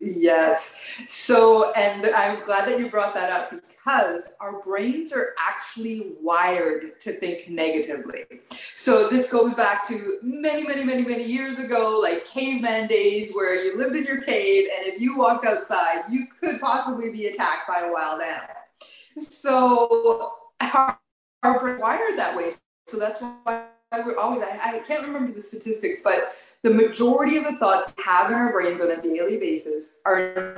Yes. 0.00 1.00
So, 1.06 1.72
and 1.72 2.06
I'm 2.14 2.44
glad 2.44 2.68
that 2.68 2.78
you 2.78 2.88
brought 2.88 3.14
that 3.14 3.30
up 3.30 3.50
because 3.50 4.34
our 4.40 4.60
brains 4.60 5.12
are 5.12 5.34
actually 5.38 6.12
wired 6.20 7.00
to 7.00 7.12
think 7.12 7.48
negatively. 7.48 8.24
So, 8.74 9.08
this 9.08 9.30
goes 9.30 9.54
back 9.54 9.86
to 9.88 10.18
many, 10.22 10.62
many, 10.62 10.84
many, 10.84 11.04
many 11.04 11.24
years 11.24 11.58
ago, 11.58 11.98
like 12.00 12.26
caveman 12.26 12.86
days, 12.86 13.32
where 13.34 13.64
you 13.64 13.76
lived 13.76 13.96
in 13.96 14.04
your 14.04 14.20
cave, 14.20 14.68
and 14.76 14.86
if 14.86 15.00
you 15.00 15.16
walked 15.16 15.44
outside, 15.44 16.04
you 16.08 16.26
could 16.40 16.60
possibly 16.60 17.10
be 17.10 17.26
attacked 17.26 17.66
by 17.66 17.80
a 17.80 17.92
wild 17.92 18.20
animal. 18.20 18.54
So, 19.16 20.34
our, 20.60 20.98
our 21.42 21.58
brain 21.58 21.80
wired 21.80 22.16
that 22.18 22.36
way. 22.36 22.50
So, 22.86 22.98
that's 22.98 23.20
why 23.20 23.64
we're 24.04 24.16
always, 24.16 24.42
I, 24.42 24.76
I 24.76 24.78
can't 24.80 25.02
remember 25.02 25.32
the 25.32 25.40
statistics, 25.40 26.02
but 26.04 26.36
the 26.62 26.70
majority 26.70 27.36
of 27.36 27.44
the 27.44 27.56
thoughts 27.56 27.92
we 27.96 28.02
have 28.04 28.30
in 28.30 28.36
our 28.36 28.52
brains 28.52 28.80
on 28.80 28.90
a 28.90 29.00
daily 29.00 29.38
basis 29.38 30.00
are 30.04 30.56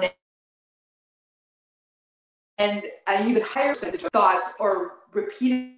and 2.59 2.85
an 3.07 3.29
even 3.29 3.43
higher 3.43 3.71
percentage 3.71 4.05
of 4.05 4.11
thoughts 4.13 4.55
are 4.61 4.93
repeated 5.13 5.75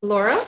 Laura? 0.00 0.38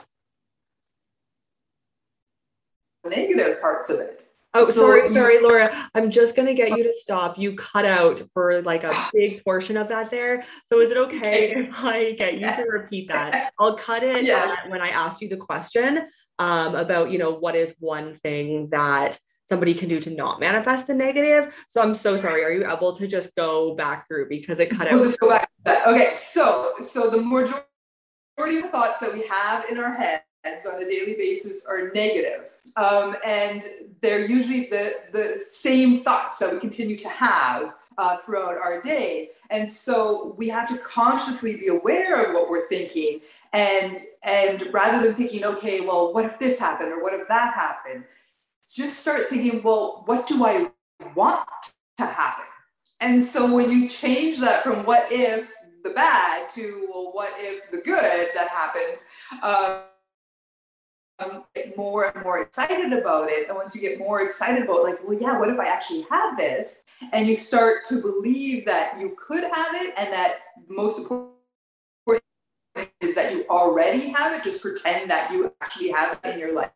Negative 3.05 3.59
parts 3.59 3.89
of 3.89 3.99
it. 3.99 4.20
Oh, 4.53 4.65
so 4.65 4.71
sorry, 4.71 5.07
you, 5.07 5.13
sorry, 5.13 5.41
Laura. 5.41 5.89
I'm 5.95 6.11
just 6.11 6.35
gonna 6.35 6.53
get 6.53 6.77
you 6.77 6.83
to 6.83 6.93
stop. 6.93 7.37
You 7.37 7.55
cut 7.55 7.85
out 7.85 8.21
for 8.33 8.61
like 8.63 8.83
a 8.83 8.93
big 9.13 9.43
portion 9.43 9.77
of 9.77 9.87
that 9.87 10.11
there. 10.11 10.43
So 10.71 10.79
is 10.79 10.91
it 10.91 10.97
okay 10.97 11.51
if 11.51 11.73
I 11.73 12.11
get 12.13 12.33
you 12.33 12.41
to 12.41 12.69
repeat 12.69 13.07
that? 13.09 13.53
I'll 13.59 13.75
cut 13.75 14.03
it 14.03 14.25
yes. 14.25 14.59
when 14.67 14.81
I 14.81 14.89
asked 14.89 15.21
you 15.21 15.29
the 15.29 15.37
question 15.37 16.05
um, 16.39 16.75
about, 16.75 17.11
you 17.11 17.17
know, 17.17 17.31
what 17.31 17.55
is 17.55 17.73
one 17.79 18.17
thing 18.23 18.69
that 18.71 19.17
somebody 19.45 19.73
can 19.73 19.89
do 19.89 19.99
to 19.99 20.09
not 20.09 20.39
manifest 20.39 20.87
the 20.87 20.93
negative. 20.93 21.53
So 21.67 21.81
I'm 21.81 21.93
so 21.93 22.15
sorry. 22.17 22.43
Are 22.43 22.51
you 22.51 22.69
able 22.69 22.95
to 22.95 23.07
just 23.07 23.35
go 23.35 23.75
back 23.75 24.07
through 24.07 24.29
because 24.29 24.59
it 24.59 24.69
cut 24.69 24.89
we'll 24.89 25.01
out? 25.01 25.03
just 25.03 25.19
go 25.19 25.29
back. 25.29 25.49
Okay, 25.87 26.13
so 26.15 26.73
so 26.81 27.09
the 27.09 27.21
majority 27.21 28.65
of 28.65 28.69
thoughts 28.69 28.99
that 28.99 29.13
we 29.13 29.27
have 29.27 29.65
in 29.69 29.77
our 29.77 29.93
head 29.93 30.23
on 30.65 30.81
a 30.81 30.85
daily 30.85 31.15
basis 31.15 31.65
are 31.65 31.91
negative. 31.93 32.51
Um, 32.75 33.15
and 33.25 33.63
they're 34.01 34.25
usually 34.25 34.67
the, 34.67 34.95
the 35.11 35.43
same 35.51 35.99
thoughts 36.03 36.37
that 36.39 36.51
we 36.51 36.59
continue 36.59 36.97
to 36.97 37.09
have 37.09 37.75
uh, 37.97 38.17
throughout 38.17 38.57
our 38.57 38.81
day. 38.81 39.29
And 39.49 39.67
so 39.67 40.33
we 40.37 40.47
have 40.49 40.67
to 40.69 40.77
consciously 40.77 41.57
be 41.57 41.67
aware 41.67 42.25
of 42.25 42.33
what 42.33 42.49
we're 42.49 42.67
thinking. 42.69 43.21
And, 43.53 43.99
and 44.23 44.67
rather 44.73 45.05
than 45.05 45.15
thinking, 45.15 45.43
okay, 45.43 45.81
well, 45.81 46.13
what 46.13 46.25
if 46.25 46.39
this 46.39 46.59
happened 46.59 46.91
or 46.93 47.03
what 47.03 47.13
if 47.13 47.27
that 47.27 47.53
happened? 47.53 48.05
just 48.73 48.99
start 48.99 49.29
thinking, 49.29 49.61
well, 49.63 50.03
what 50.05 50.27
do 50.27 50.45
I 50.45 50.71
want 51.15 51.47
to 51.97 52.05
happen? 52.05 52.45
And 52.99 53.23
so 53.23 53.53
when 53.53 53.71
you 53.71 53.89
change 53.89 54.39
that 54.39 54.63
from 54.63 54.85
what 54.85 55.11
if 55.11 55.51
the 55.83 55.89
bad 55.91 56.49
to 56.51 56.87
well, 56.91 57.11
what 57.13 57.33
if 57.37 57.69
the 57.71 57.77
good 57.77 58.29
that 58.35 58.47
happens, 58.49 59.05
um, 61.21 61.43
get 61.55 61.77
more 61.77 62.05
and 62.05 62.23
more 62.23 62.41
excited 62.41 62.93
about 62.93 63.29
it. 63.29 63.47
And 63.47 63.57
once 63.57 63.75
you 63.75 63.81
get 63.81 63.99
more 63.99 64.21
excited 64.21 64.63
about, 64.63 64.77
it, 64.77 64.83
like, 64.83 65.07
well, 65.07 65.17
yeah, 65.19 65.39
what 65.39 65.49
if 65.49 65.59
I 65.59 65.65
actually 65.65 66.05
have 66.09 66.37
this? 66.37 66.83
And 67.11 67.27
you 67.27 67.35
start 67.35 67.85
to 67.85 68.01
believe 68.01 68.65
that 68.65 68.99
you 68.99 69.15
could 69.19 69.43
have 69.43 69.75
it, 69.75 69.93
and 69.97 70.11
that 70.11 70.39
most 70.67 70.99
important 70.99 71.31
is 73.01 73.15
that 73.15 73.33
you 73.33 73.45
already 73.49 74.07
have 74.09 74.33
it. 74.33 74.43
Just 74.43 74.61
pretend 74.61 75.09
that 75.09 75.31
you 75.31 75.53
actually 75.61 75.89
have 75.91 76.19
it 76.23 76.33
in 76.33 76.39
your 76.39 76.53
life. 76.53 76.71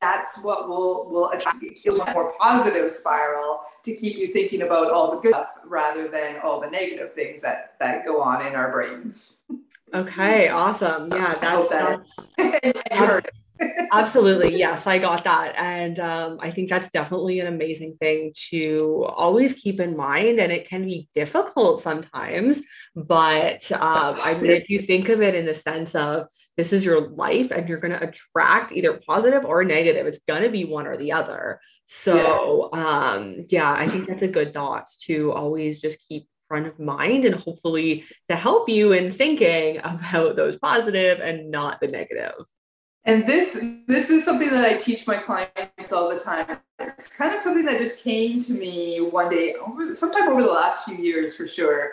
That's 0.00 0.42
what 0.42 0.68
will 0.68 1.08
will 1.10 1.30
attract 1.30 1.62
you 1.62 1.74
to 1.74 2.02
a 2.02 2.12
more 2.12 2.34
positive 2.38 2.90
spiral 2.90 3.60
to 3.84 3.94
keep 3.94 4.16
you 4.16 4.32
thinking 4.32 4.62
about 4.62 4.90
all 4.90 5.12
the 5.12 5.20
good 5.20 5.30
stuff 5.30 5.48
rather 5.64 6.08
than 6.08 6.40
all 6.42 6.60
the 6.60 6.70
negative 6.70 7.14
things 7.14 7.42
that 7.42 7.74
that 7.78 8.04
go 8.04 8.20
on 8.20 8.44
in 8.46 8.54
our 8.54 8.70
brains. 8.70 9.40
Okay, 9.94 10.48
awesome. 10.48 11.10
Yeah, 11.12 11.34
that, 11.34 11.68
that's, 11.70 13.26
absolutely. 13.92 14.56
Yes, 14.56 14.86
I 14.86 14.98
got 14.98 15.24
that. 15.24 15.54
And 15.56 16.00
um, 16.00 16.38
I 16.40 16.50
think 16.50 16.70
that's 16.70 16.90
definitely 16.90 17.40
an 17.40 17.46
amazing 17.46 17.96
thing 18.00 18.32
to 18.50 19.04
always 19.08 19.52
keep 19.54 19.80
in 19.80 19.96
mind. 19.96 20.38
And 20.38 20.50
it 20.50 20.68
can 20.68 20.84
be 20.86 21.08
difficult 21.14 21.82
sometimes, 21.82 22.62
but 22.96 23.70
um, 23.72 24.14
I 24.24 24.38
mean, 24.40 24.52
if 24.52 24.70
you 24.70 24.80
think 24.80 25.08
of 25.08 25.20
it 25.20 25.34
in 25.34 25.44
the 25.44 25.54
sense 25.54 25.94
of 25.94 26.26
this 26.56 26.72
is 26.72 26.84
your 26.84 27.08
life 27.08 27.50
and 27.50 27.68
you're 27.68 27.80
going 27.80 27.98
to 27.98 28.02
attract 28.02 28.72
either 28.72 29.00
positive 29.06 29.44
or 29.44 29.64
negative, 29.64 30.06
it's 30.06 30.20
going 30.26 30.42
to 30.42 30.50
be 30.50 30.64
one 30.64 30.86
or 30.86 30.96
the 30.96 31.12
other. 31.12 31.60
So, 31.84 32.70
yeah. 32.72 32.80
Um, 32.82 33.44
yeah, 33.48 33.72
I 33.72 33.86
think 33.86 34.08
that's 34.08 34.22
a 34.22 34.28
good 34.28 34.52
thought 34.54 34.88
to 35.02 35.32
always 35.32 35.80
just 35.80 36.06
keep 36.08 36.28
front 36.52 36.66
of 36.66 36.78
mind 36.78 37.24
and 37.24 37.34
hopefully 37.34 38.04
to 38.28 38.36
help 38.36 38.68
you 38.68 38.92
in 38.92 39.10
thinking 39.10 39.78
about 39.84 40.36
those 40.36 40.58
positive 40.58 41.18
and 41.18 41.50
not 41.50 41.80
the 41.80 41.88
negative. 41.88 42.34
And 43.06 43.26
this 43.26 43.64
this 43.88 44.10
is 44.10 44.22
something 44.22 44.50
that 44.50 44.62
I 44.62 44.76
teach 44.76 45.06
my 45.06 45.16
clients 45.16 45.92
all 45.94 46.10
the 46.10 46.20
time. 46.20 46.58
It's 46.78 47.08
kind 47.16 47.34
of 47.34 47.40
something 47.40 47.64
that 47.64 47.78
just 47.78 48.04
came 48.04 48.38
to 48.42 48.52
me 48.52 49.00
one 49.00 49.30
day 49.30 49.54
over 49.54 49.94
sometime 49.94 50.28
over 50.28 50.42
the 50.42 50.52
last 50.52 50.84
few 50.84 50.98
years 50.98 51.34
for 51.34 51.46
sure 51.46 51.92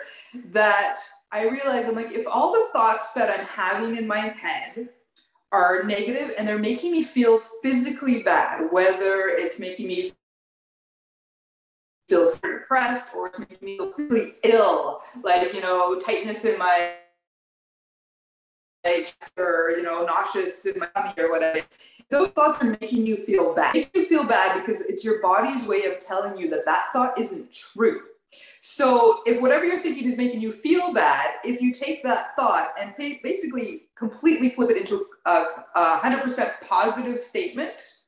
that 0.52 0.98
I 1.32 1.48
realized 1.48 1.88
I'm 1.88 1.96
like 1.96 2.12
if 2.12 2.26
all 2.28 2.52
the 2.52 2.68
thoughts 2.74 3.14
that 3.14 3.30
I'm 3.30 3.46
having 3.46 3.96
in 3.96 4.06
my 4.06 4.18
head 4.18 4.90
are 5.52 5.84
negative 5.84 6.34
and 6.36 6.46
they're 6.46 6.58
making 6.58 6.92
me 6.92 7.02
feel 7.02 7.38
physically 7.62 8.22
bad, 8.22 8.70
whether 8.70 9.30
it's 9.30 9.58
making 9.58 9.88
me 9.88 10.12
feel 12.10 12.26
depressed 12.26 13.14
or 13.14 13.28
it's 13.28 13.38
making 13.38 13.58
me 13.62 13.78
feel 13.78 13.94
really 13.96 14.34
ill, 14.42 15.00
like, 15.22 15.54
you 15.54 15.60
know, 15.60 15.98
tightness 16.00 16.44
in 16.44 16.58
my 16.58 16.94
or, 19.36 19.74
you 19.76 19.82
know, 19.82 20.04
nauseous 20.04 20.64
in 20.66 20.78
my 20.80 20.86
tummy 20.96 21.12
or 21.18 21.30
whatever. 21.30 21.60
Those 22.10 22.28
thoughts 22.28 22.64
are 22.64 22.76
making 22.80 23.06
you 23.06 23.16
feel 23.16 23.54
bad. 23.54 23.74
Make 23.74 23.90
you 23.94 24.06
feel 24.06 24.24
bad 24.24 24.58
because 24.58 24.80
it's 24.86 25.04
your 25.04 25.20
body's 25.20 25.66
way 25.66 25.84
of 25.84 25.98
telling 25.98 26.38
you 26.38 26.48
that 26.50 26.64
that 26.64 26.86
thought 26.92 27.18
isn't 27.18 27.52
true. 27.52 28.00
So 28.60 29.22
if 29.26 29.40
whatever 29.40 29.64
you're 29.64 29.80
thinking 29.80 30.08
is 30.08 30.16
making 30.16 30.40
you 30.40 30.52
feel 30.52 30.92
bad, 30.92 31.36
if 31.44 31.60
you 31.60 31.72
take 31.72 32.02
that 32.04 32.36
thought 32.36 32.70
and 32.80 32.94
basically 32.96 33.88
completely 33.96 34.50
flip 34.50 34.70
it 34.70 34.76
into 34.76 35.06
a, 35.26 35.44
a 35.74 36.00
100% 36.02 36.52
positive 36.66 37.18
statement, 37.18 37.99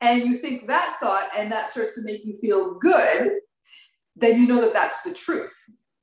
and 0.00 0.22
you 0.22 0.36
think 0.36 0.66
that 0.66 0.96
thought 1.00 1.28
and 1.38 1.52
that 1.52 1.70
starts 1.70 1.94
to 1.94 2.02
make 2.02 2.24
you 2.24 2.36
feel 2.38 2.74
good, 2.74 3.32
then 4.16 4.40
you 4.40 4.46
know 4.46 4.60
that 4.60 4.72
that's 4.72 5.02
the 5.02 5.14
truth. 5.14 5.54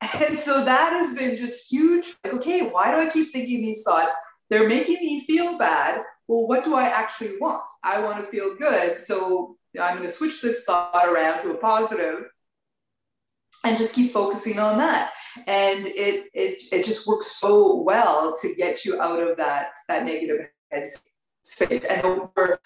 And 0.20 0.38
so 0.38 0.64
that 0.64 0.94
has 0.94 1.16
been 1.16 1.36
just 1.38 1.72
huge. 1.72 2.16
Like, 2.24 2.34
okay, 2.36 2.62
why 2.62 2.92
do 2.92 2.98
I 3.02 3.10
keep 3.10 3.32
thinking 3.32 3.64
these 3.64 3.82
thoughts? 3.82 4.14
They're 4.48 4.70
making 4.70 4.98
me 4.98 5.26
feel 5.26 5.58
bad. 5.58 6.04
Well, 6.28 6.46
what 6.46 6.64
do 6.64 6.76
I 6.76 6.84
actually 6.84 7.38
want? 7.40 7.64
I 7.84 8.00
want 8.04 8.24
to 8.24 8.30
feel 8.30 8.56
good. 8.56 8.96
So 8.96 9.58
I'm 9.80 9.98
going 9.98 10.08
to 10.08 10.14
switch 10.14 10.40
this 10.40 10.66
thought 10.66 11.08
around 11.08 11.42
to 11.42 11.52
a 11.52 11.58
positive 11.58 12.26
and 13.64 13.78
just 13.78 13.96
keep 13.96 14.14
focusing 14.14 14.60
on 14.60 14.78
that. 14.78 15.14
And 15.48 15.86
it, 15.88 16.28
it, 16.34 16.64
it 16.72 16.86
just 16.86 17.08
works 17.08 17.32
so 17.32 17.82
well 17.82 18.36
to 18.42 18.54
get 18.56 18.86
you 18.86 19.02
out 19.02 19.20
of 19.20 19.38
that, 19.38 19.72
that 19.88 20.06
negative 20.06 20.48
headspace. 20.74 21.86
And 21.90 22.30
we're, 22.36 22.60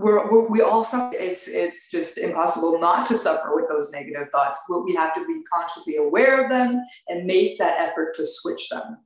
we're, 0.00 0.30
we're, 0.30 0.48
we 0.48 0.62
all 0.62 0.82
suffer. 0.82 1.14
It's, 1.16 1.46
it's 1.46 1.90
just 1.90 2.18
impossible 2.18 2.80
not 2.80 3.06
to 3.08 3.18
suffer 3.18 3.54
with 3.54 3.68
those 3.68 3.92
negative 3.92 4.28
thoughts. 4.32 4.62
But 4.68 4.84
we 4.84 4.94
have 4.94 5.14
to 5.14 5.26
be 5.26 5.42
consciously 5.52 5.96
aware 5.96 6.42
of 6.42 6.50
them 6.50 6.82
and 7.08 7.26
make 7.26 7.58
that 7.58 7.78
effort 7.78 8.14
to 8.16 8.24
switch 8.26 8.68
them. 8.70 8.98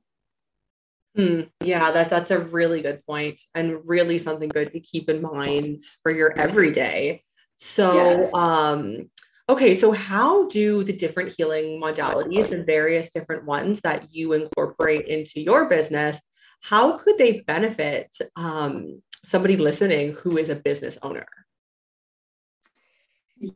Hmm. 1.15 1.41
Yeah, 1.61 1.91
that, 1.91 2.09
that's 2.09 2.31
a 2.31 2.39
really 2.39 2.81
good 2.81 3.05
point 3.05 3.39
and 3.53 3.79
really 3.85 4.17
something 4.17 4.49
good 4.49 4.71
to 4.73 4.79
keep 4.79 5.09
in 5.09 5.21
mind 5.21 5.81
for 6.03 6.13
your 6.13 6.37
everyday. 6.37 7.23
So, 7.57 7.93
yes. 7.93 8.33
um, 8.33 9.09
okay, 9.47 9.75
so 9.75 9.91
how 9.91 10.47
do 10.47 10.83
the 10.83 10.91
different 10.91 11.33
healing 11.37 11.81
modalities 11.81 12.51
and 12.51 12.65
various 12.65 13.11
different 13.11 13.45
ones 13.45 13.81
that 13.81 14.13
you 14.13 14.33
incorporate 14.33 15.07
into 15.07 15.39
your 15.39 15.69
business, 15.69 16.19
how 16.61 16.97
could 16.97 17.17
they 17.17 17.41
benefit 17.41 18.09
um, 18.35 19.01
somebody 19.25 19.57
listening 19.57 20.13
who 20.13 20.37
is 20.37 20.49
a 20.49 20.55
business 20.55 20.97
owner? 21.01 21.25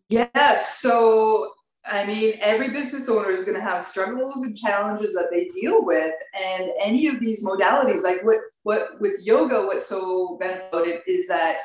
Yes. 0.09 0.79
So, 0.79 1.53
I 1.85 2.05
mean, 2.05 2.35
every 2.41 2.69
business 2.69 3.07
owner 3.07 3.29
is 3.29 3.43
going 3.43 3.55
to 3.55 3.63
have 3.63 3.83
struggles 3.83 4.43
and 4.43 4.55
challenges 4.55 5.13
that 5.13 5.29
they 5.31 5.49
deal 5.49 5.85
with, 5.85 6.13
and 6.37 6.69
any 6.83 7.07
of 7.07 7.19
these 7.19 7.45
modalities, 7.45 8.03
like 8.03 8.23
what 8.23 8.39
what 8.63 8.99
with 8.99 9.13
yoga, 9.23 9.65
what's 9.65 9.85
so 9.85 10.37
benefited 10.39 11.01
is 11.07 11.27
that 11.27 11.59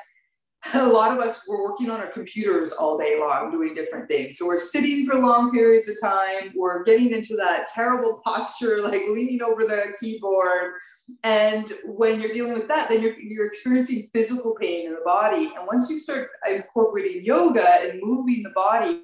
a 0.74 0.86
lot 0.86 1.12
of 1.12 1.22
us 1.22 1.42
we're 1.46 1.62
working 1.62 1.90
on 1.90 2.00
our 2.00 2.10
computers 2.10 2.72
all 2.72 2.96
day 2.96 3.18
long 3.18 3.50
doing 3.50 3.74
different 3.74 4.08
things. 4.08 4.38
So 4.38 4.46
we're 4.46 4.58
sitting 4.58 5.04
for 5.04 5.16
long 5.16 5.50
periods 5.50 5.88
of 5.88 5.96
time. 6.00 6.52
We're 6.54 6.84
getting 6.84 7.10
into 7.10 7.36
that 7.36 7.66
terrible 7.74 8.22
posture, 8.24 8.80
like 8.80 9.02
leaning 9.08 9.42
over 9.42 9.64
the 9.64 9.94
keyboard 10.00 10.74
and 11.22 11.70
when 11.84 12.20
you're 12.20 12.32
dealing 12.32 12.54
with 12.54 12.68
that, 12.68 12.88
then 12.88 13.02
you're, 13.02 13.18
you're 13.18 13.46
experiencing 13.46 14.08
physical 14.12 14.54
pain 14.54 14.86
in 14.86 14.92
the 14.94 15.02
body. 15.04 15.52
And 15.56 15.66
once 15.66 15.90
you 15.90 15.98
start 15.98 16.30
incorporating 16.48 17.24
yoga 17.24 17.66
and 17.82 18.00
moving 18.02 18.42
the 18.42 18.50
body, 18.50 19.02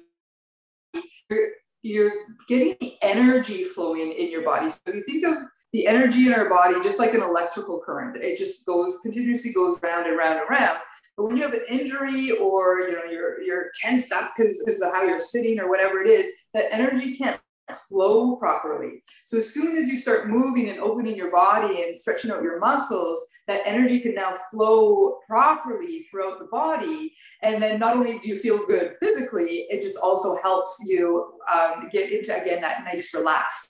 you're, 1.29 1.49
you're 1.83 2.11
getting 2.47 2.75
the 2.79 2.95
energy 3.01 3.65
flowing 3.65 4.11
in 4.11 4.31
your 4.31 4.43
body. 4.43 4.69
So 4.69 4.93
you 4.93 5.03
think 5.03 5.25
of 5.25 5.37
the 5.73 5.87
energy 5.87 6.27
in 6.27 6.33
our 6.33 6.49
body 6.49 6.75
just 6.81 6.99
like 6.99 7.13
an 7.13 7.21
electrical 7.21 7.79
current, 7.79 8.21
it 8.21 8.37
just 8.37 8.65
goes 8.65 8.97
continuously 9.01 9.53
goes 9.53 9.81
round 9.81 10.07
and 10.07 10.17
round 10.17 10.39
and 10.39 10.49
round. 10.49 10.79
But 11.15 11.27
when 11.27 11.37
you 11.37 11.43
have 11.43 11.53
an 11.53 11.63
injury 11.69 12.31
or 12.31 12.79
you 12.79 12.93
know 12.93 13.03
you're 13.09 13.41
you're 13.41 13.71
tensed 13.81 14.11
up 14.11 14.31
because 14.35 14.81
of 14.81 14.93
how 14.93 15.03
you're 15.03 15.19
sitting 15.19 15.59
or 15.59 15.69
whatever 15.69 16.01
it 16.01 16.09
is, 16.09 16.29
that 16.53 16.73
energy 16.73 17.15
can't 17.15 17.39
flow 17.87 18.35
properly. 18.35 19.03
So 19.25 19.37
as 19.37 19.53
soon 19.53 19.77
as 19.77 19.87
you 19.87 19.97
start 19.97 20.29
moving 20.29 20.69
and 20.69 20.79
opening 20.79 21.15
your 21.15 21.31
body 21.31 21.83
and 21.83 21.97
stretching 21.97 22.31
out 22.31 22.43
your 22.43 22.59
muscles, 22.59 23.25
that 23.47 23.61
energy 23.65 23.99
can 23.99 24.15
now 24.15 24.35
flow 24.51 25.17
properly 25.27 26.03
throughout 26.03 26.39
the 26.39 26.45
body. 26.45 27.13
And 27.41 27.61
then 27.61 27.79
not 27.79 27.97
only 27.97 28.19
do 28.19 28.29
you 28.29 28.39
feel 28.39 28.65
good 28.65 28.95
physically, 29.01 29.67
it 29.69 29.81
just 29.81 29.99
also 30.01 30.37
helps 30.41 30.83
you 30.87 31.33
um, 31.51 31.89
get 31.91 32.11
into 32.11 32.39
again 32.39 32.61
that 32.61 32.83
nice 32.83 33.13
relaxed 33.13 33.69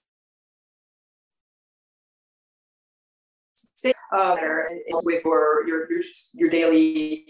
state 3.81 3.95
uh, 4.15 4.35
with 5.03 5.23
your 5.25 5.67
your 5.67 5.87
your 6.33 6.49
daily 6.49 7.25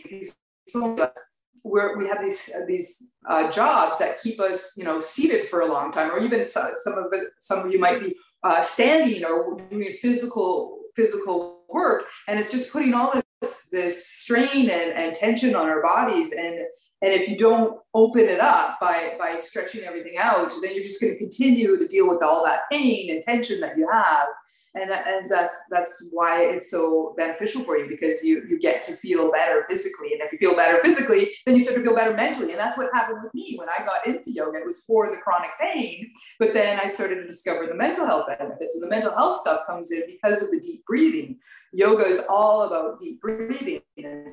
we're, 1.63 1.97
we 1.97 2.07
have 2.07 2.21
these 2.21 2.51
uh, 2.55 2.65
these 2.65 3.13
uh, 3.29 3.49
jobs 3.49 3.99
that 3.99 4.21
keep 4.21 4.39
us, 4.39 4.73
you 4.77 4.83
know, 4.83 4.99
seated 4.99 5.49
for 5.49 5.61
a 5.61 5.67
long 5.67 5.91
time, 5.91 6.11
or 6.11 6.19
even 6.19 6.45
some, 6.45 6.71
some 6.75 6.97
of 6.97 7.13
it, 7.13 7.25
some 7.39 7.59
of 7.59 7.71
you 7.71 7.79
might 7.79 7.99
be 7.99 8.15
uh, 8.43 8.61
standing 8.61 9.23
or 9.23 9.57
doing 9.69 9.95
physical 10.01 10.79
physical 10.95 11.63
work, 11.69 12.03
and 12.27 12.39
it's 12.39 12.51
just 12.51 12.71
putting 12.71 12.93
all 12.93 13.13
this 13.41 13.67
this 13.71 14.07
strain 14.07 14.69
and, 14.69 14.91
and 14.91 15.15
tension 15.15 15.55
on 15.55 15.67
our 15.67 15.81
bodies. 15.81 16.33
And 16.33 16.55
and 17.03 17.13
if 17.13 17.27
you 17.27 17.37
don't 17.37 17.79
open 17.93 18.25
it 18.25 18.39
up 18.39 18.79
by 18.79 19.15
by 19.19 19.35
stretching 19.35 19.83
everything 19.83 20.17
out, 20.17 20.51
then 20.61 20.73
you're 20.73 20.83
just 20.83 21.01
going 21.01 21.13
to 21.13 21.19
continue 21.19 21.77
to 21.77 21.87
deal 21.87 22.09
with 22.09 22.23
all 22.23 22.43
that 22.45 22.61
pain 22.71 23.11
and 23.11 23.21
tension 23.21 23.59
that 23.59 23.77
you 23.77 23.87
have 23.91 24.27
and, 24.75 24.89
that, 24.89 25.05
and 25.07 25.29
that's 25.29 25.65
that's 25.69 26.09
why 26.11 26.43
it's 26.43 26.71
so 26.71 27.13
beneficial 27.17 27.63
for 27.63 27.77
you 27.77 27.87
because 27.89 28.23
you 28.23 28.43
you 28.47 28.59
get 28.59 28.81
to 28.83 28.93
feel 28.93 29.31
better 29.31 29.65
physically. 29.69 30.13
And 30.13 30.21
if 30.21 30.31
you 30.31 30.37
feel 30.37 30.55
better 30.55 30.81
physically 30.83 31.31
then 31.45 31.55
you 31.55 31.61
start 31.61 31.77
to 31.77 31.83
feel 31.83 31.95
better 31.95 32.13
mentally. 32.13 32.51
And 32.51 32.59
that's 32.59 32.77
what 32.77 32.89
happened 32.93 33.19
with 33.23 33.33
me 33.33 33.55
when 33.57 33.67
i 33.69 33.85
got 33.85 34.07
into 34.07 34.31
yoga. 34.31 34.59
It 34.59 34.65
was 34.65 34.83
for 34.85 35.09
the 35.09 35.17
chronic 35.17 35.51
pain 35.59 36.11
but 36.39 36.53
then 36.53 36.79
i 36.81 36.87
started 36.87 37.15
to 37.15 37.27
discover 37.27 37.67
the 37.67 37.75
mental 37.75 38.05
health 38.05 38.27
benefits. 38.27 38.75
And 38.75 38.83
the 38.83 38.89
mental 38.89 39.13
health 39.15 39.41
stuff 39.41 39.61
comes 39.67 39.91
in 39.91 40.03
because 40.07 40.41
of 40.41 40.51
the 40.51 40.59
deep 40.59 40.85
breathing. 40.85 41.39
Yoga 41.73 42.05
is 42.05 42.21
all 42.29 42.63
about 42.63 42.99
deep 42.99 43.19
breathing. 43.21 43.81
And 43.97 44.29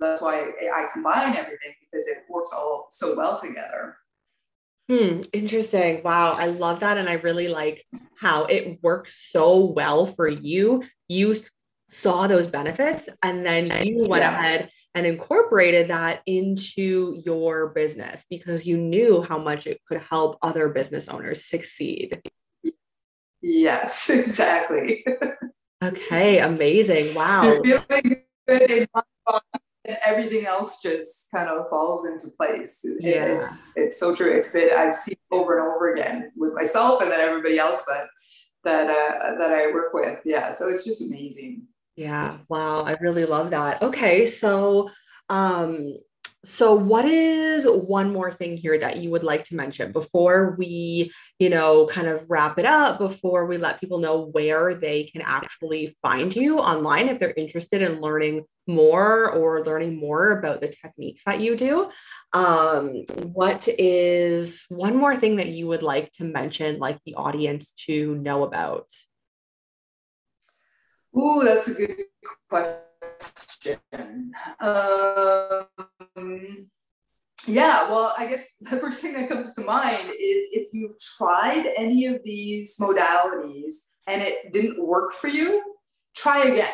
that's 0.00 0.22
why 0.22 0.52
I 0.74 0.86
combine 0.92 1.34
everything 1.34 1.74
because 1.80 2.06
it 2.06 2.18
works 2.28 2.50
all 2.54 2.86
so 2.90 3.16
well 3.16 3.38
together. 3.38 3.96
Hmm, 4.88 5.20
interesting. 5.34 6.02
Wow, 6.02 6.32
I 6.32 6.46
love 6.46 6.80
that. 6.80 6.96
And 6.96 7.08
I 7.08 7.14
really 7.14 7.48
like 7.48 7.84
how 8.18 8.44
it 8.46 8.78
works 8.82 9.28
so 9.30 9.66
well 9.66 10.06
for 10.06 10.26
you. 10.26 10.82
You 11.08 11.36
saw 11.90 12.26
those 12.26 12.46
benefits 12.46 13.08
and 13.22 13.44
then 13.44 13.66
you 13.86 14.06
went 14.08 14.22
yeah. 14.22 14.38
ahead 14.38 14.70
and 14.94 15.06
incorporated 15.06 15.88
that 15.88 16.22
into 16.26 17.20
your 17.24 17.68
business 17.68 18.24
because 18.30 18.66
you 18.66 18.76
knew 18.76 19.22
how 19.22 19.38
much 19.38 19.66
it 19.66 19.80
could 19.86 20.00
help 20.00 20.38
other 20.42 20.68
business 20.68 21.08
owners 21.08 21.44
succeed. 21.44 22.20
Yes, 23.40 24.10
exactly. 24.10 25.06
okay, 25.84 26.38
amazing. 26.38 27.14
Wow. 27.14 27.56
Feeling 27.62 28.22
good 28.46 28.70
in 28.70 28.86
everything 30.04 30.46
else 30.46 30.80
just 30.80 31.30
kind 31.34 31.48
of 31.48 31.68
falls 31.70 32.06
into 32.06 32.28
place. 32.36 32.84
Yeah. 33.00 33.24
It's 33.24 33.72
it's 33.76 34.00
so 34.00 34.14
true. 34.14 34.32
It's 34.32 34.52
been 34.52 34.70
I've 34.76 34.94
seen 34.94 35.16
over 35.30 35.58
and 35.58 35.74
over 35.74 35.92
again 35.92 36.32
with 36.36 36.54
myself 36.54 37.02
and 37.02 37.10
then 37.10 37.20
everybody 37.20 37.58
else 37.58 37.84
that 37.86 38.08
that 38.64 38.90
uh, 38.90 39.38
that 39.38 39.50
I 39.52 39.72
work 39.72 39.92
with. 39.94 40.18
Yeah, 40.24 40.52
so 40.52 40.68
it's 40.68 40.84
just 40.84 41.02
amazing. 41.08 41.66
Yeah, 41.96 42.38
wow, 42.48 42.80
I 42.80 42.92
really 43.00 43.24
love 43.24 43.50
that. 43.50 43.82
Okay, 43.82 44.26
so 44.26 44.88
um 45.28 45.94
so 46.48 46.74
what 46.74 47.04
is 47.04 47.66
one 47.66 48.10
more 48.10 48.32
thing 48.32 48.56
here 48.56 48.78
that 48.78 48.96
you 48.96 49.10
would 49.10 49.22
like 49.22 49.44
to 49.44 49.54
mention 49.54 49.92
before 49.92 50.56
we 50.58 51.12
you 51.38 51.50
know 51.50 51.86
kind 51.86 52.06
of 52.08 52.24
wrap 52.30 52.58
it 52.58 52.64
up 52.64 52.98
before 52.98 53.44
we 53.44 53.58
let 53.58 53.80
people 53.80 53.98
know 53.98 54.22
where 54.32 54.74
they 54.74 55.04
can 55.04 55.20
actually 55.20 55.94
find 56.00 56.34
you 56.34 56.58
online 56.58 57.08
if 57.08 57.18
they're 57.18 57.34
interested 57.36 57.82
in 57.82 58.00
learning 58.00 58.44
more 58.66 59.30
or 59.30 59.62
learning 59.64 59.96
more 59.96 60.38
about 60.38 60.60
the 60.60 60.68
techniques 60.68 61.24
that 61.24 61.40
you 61.40 61.56
do? 61.56 61.90
Um, 62.34 63.04
what 63.32 63.66
is 63.78 64.66
one 64.68 64.96
more 64.96 65.16
thing 65.16 65.36
that 65.36 65.48
you 65.48 65.66
would 65.68 65.82
like 65.82 66.12
to 66.12 66.24
mention 66.24 66.78
like 66.78 66.98
the 67.04 67.14
audience 67.14 67.72
to 67.86 68.14
know 68.16 68.44
about? 68.44 68.86
Oh 71.14 71.44
that's 71.44 71.68
a 71.68 71.74
good 71.74 71.96
question 72.48 72.87
um, 74.60 75.66
yeah, 77.46 77.88
well, 77.88 78.14
I 78.18 78.26
guess 78.26 78.56
the 78.60 78.76
first 78.80 79.00
thing 79.00 79.14
that 79.14 79.28
comes 79.28 79.54
to 79.54 79.62
mind 79.62 80.10
is 80.10 80.48
if 80.52 80.68
you've 80.72 80.98
tried 81.16 81.72
any 81.76 82.06
of 82.06 82.22
these 82.24 82.76
modalities 82.78 83.74
and 84.06 84.22
it 84.22 84.52
didn't 84.52 84.84
work 84.84 85.12
for 85.12 85.28
you, 85.28 85.62
try 86.16 86.44
again. 86.44 86.72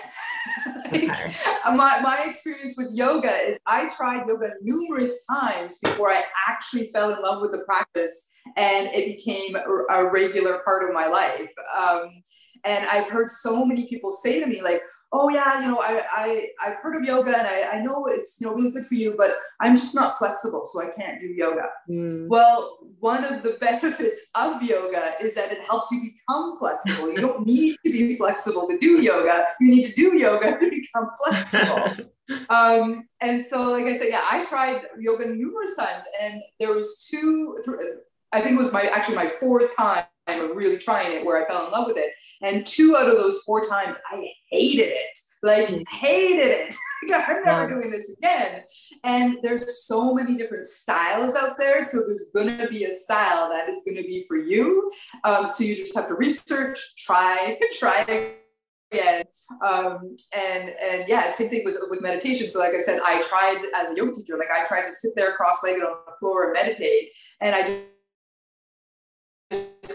like, 0.93 1.11
okay. 1.11 1.35
my, 1.67 2.01
my 2.01 2.25
experience 2.29 2.75
with 2.77 2.89
yoga 2.93 3.33
is 3.49 3.59
I 3.67 3.89
tried 3.95 4.27
yoga 4.27 4.51
numerous 4.63 5.25
times 5.27 5.77
before 5.83 6.11
I 6.11 6.23
actually 6.49 6.91
fell 6.93 7.15
in 7.15 7.23
love 7.23 7.43
with 7.43 7.53
the 7.53 7.65
practice 7.65 8.31
and 8.57 8.89
it 8.93 9.17
became 9.17 9.57
a, 9.57 9.95
a 9.95 10.11
regular 10.11 10.61
part 10.65 10.89
of 10.89 10.95
my 10.95 11.07
life. 11.07 11.51
Um, 11.77 12.23
and 12.65 12.87
I've 12.87 13.09
heard 13.09 13.29
so 13.29 13.65
many 13.65 13.87
people 13.87 14.11
say 14.11 14.41
to 14.41 14.47
me, 14.47 14.63
like, 14.63 14.83
oh 15.15 15.29
yeah, 15.29 15.61
you 15.61 15.69
know, 15.69 15.79
I, 15.81 16.03
I 16.11 16.49
I've 16.61 16.77
heard 16.79 16.97
of 16.97 17.05
yoga 17.05 17.39
and 17.39 17.47
I, 17.47 17.79
I 17.79 17.83
know 17.83 18.07
it's 18.07 18.41
you 18.41 18.47
know 18.47 18.55
really 18.55 18.73
good 18.73 18.87
for 18.87 18.95
you, 18.95 19.15
but 19.17 19.37
I'm 19.61 19.77
just 19.77 19.95
not 19.95 20.19
flexible, 20.19 20.65
so 20.65 20.83
I 20.83 20.91
can't 20.91 21.21
do 21.21 21.29
yoga. 21.29 21.69
Mm. 21.89 22.27
Well, 22.29 22.79
one 22.99 23.25
of 23.25 23.43
the 23.45 23.51
benefits 23.61 24.29
of 24.35 24.63
yoga 24.63 25.15
is 25.21 25.37
that 25.37 25.53
it 25.53 25.61
helps 25.61 25.91
you 25.93 26.11
become 26.11 26.59
flexible. 26.59 27.11
You 27.11 27.21
don't 27.21 27.47
need 27.47 27.77
to 27.87 27.93
be 27.93 28.17
flexible 28.17 28.67
to 28.67 28.77
do 28.79 29.01
yoga. 29.01 29.47
You 29.61 29.71
need 29.71 29.87
to 29.87 29.95
do 29.95 30.19
yoga 30.19 30.59
to 30.59 30.71
become 30.83 31.11
flexible. 31.25 32.11
um, 32.51 33.07
and 33.21 33.43
so, 33.43 33.71
like 33.71 33.87
I 33.87 33.97
said, 33.97 34.09
yeah, 34.11 34.25
I 34.29 34.45
tried 34.45 34.83
yoga 34.99 35.33
numerous 35.33 35.77
times, 35.77 36.05
and 36.21 36.43
there 36.59 36.75
was 36.75 37.07
two. 37.09 37.57
I 38.33 38.41
think 38.41 38.57
it 38.57 38.59
was 38.59 38.73
my 38.73 38.83
actually 38.83 39.15
my 39.15 39.29
fourth 39.39 39.77
time 39.77 40.05
of 40.27 40.57
really 40.57 40.79
trying 40.79 41.13
it 41.13 41.25
where 41.25 41.45
I 41.45 41.49
fell 41.49 41.67
in 41.67 41.73
love 41.73 41.87
with 41.87 41.99
it. 41.99 42.13
And 42.43 42.67
two 42.67 42.97
out 42.97 43.09
of 43.09 43.17
those 43.17 43.41
four 43.43 43.63
times, 43.63 43.97
I 44.11 44.29
hated 44.51 44.89
it. 44.89 45.19
Like, 45.43 45.69
mm. 45.69 45.87
hated 45.89 46.47
it. 46.47 46.75
I'm 47.13 47.45
never 47.45 47.69
doing 47.69 47.91
this 47.91 48.17
again. 48.17 48.63
And 49.05 49.39
there's 49.43 49.87
so 49.87 50.15
many 50.15 50.37
different 50.37 50.65
styles 50.65 51.35
out 51.35 51.59
there. 51.59 51.85
So 51.85 52.01
there's 52.07 52.31
going 52.35 52.57
to 52.59 52.69
be 52.69 52.85
a 52.85 52.93
style 52.93 53.51
that 53.51 53.69
is 53.69 53.83
going 53.85 53.97
to 53.97 54.03
be 54.03 54.25
for 54.27 54.37
you. 54.37 54.91
Um, 55.25 55.47
so 55.47 55.65
you 55.65 55.77
just 55.77 55.95
have 55.95 56.09
to 56.09 56.15
research, 56.15 56.79
try, 56.97 57.59
try 57.79 58.33
again. 58.91 59.25
Um, 59.63 60.17
and 60.35 60.71
and 60.81 61.05
yeah, 61.07 61.31
same 61.31 61.51
thing 61.51 61.63
with 61.65 61.77
with 61.91 62.01
meditation. 62.01 62.49
So 62.49 62.59
like 62.59 62.73
I 62.73 62.79
said, 62.79 63.01
I 63.05 63.21
tried 63.21 63.63
as 63.75 63.93
a 63.93 63.97
yoga 63.97 64.13
teacher, 64.13 64.39
like 64.39 64.49
I 64.51 64.65
tried 64.65 64.87
to 64.87 64.93
sit 64.93 65.13
there 65.17 65.35
cross-legged 65.35 65.83
on 65.83 65.97
the 66.07 66.13
floor 66.19 66.45
and 66.45 66.53
meditate, 66.55 67.11
and 67.43 67.55
I 67.55 67.61
just 67.61 67.83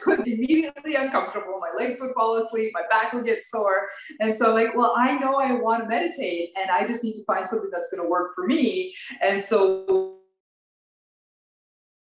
immediately 0.26 0.95
uncomfortable. 0.95 1.60
My 1.60 1.84
legs 1.84 2.00
would 2.02 2.13
fall 2.13 2.36
asleep, 2.38 2.72
my 2.74 2.84
back 2.89 3.13
would 3.13 3.26
get 3.26 3.43
sore. 3.43 3.88
And 4.19 4.34
so, 4.34 4.54
like, 4.54 4.76
well, 4.76 4.93
I 4.98 5.17
know 5.17 5.36
I 5.36 5.54
want 5.54 5.84
to 5.84 5.89
meditate 5.89 6.52
and 6.58 6.69
I 6.69 6.88
just 6.88 7.04
need 7.04 7.13
to 7.13 7.24
find 7.26 7.48
something 7.48 7.69
that's 7.72 7.91
going 7.91 8.04
to 8.04 8.10
work 8.10 8.34
for 8.36 8.45
me. 8.45 8.93
And 9.22 9.41
so, 9.41 10.15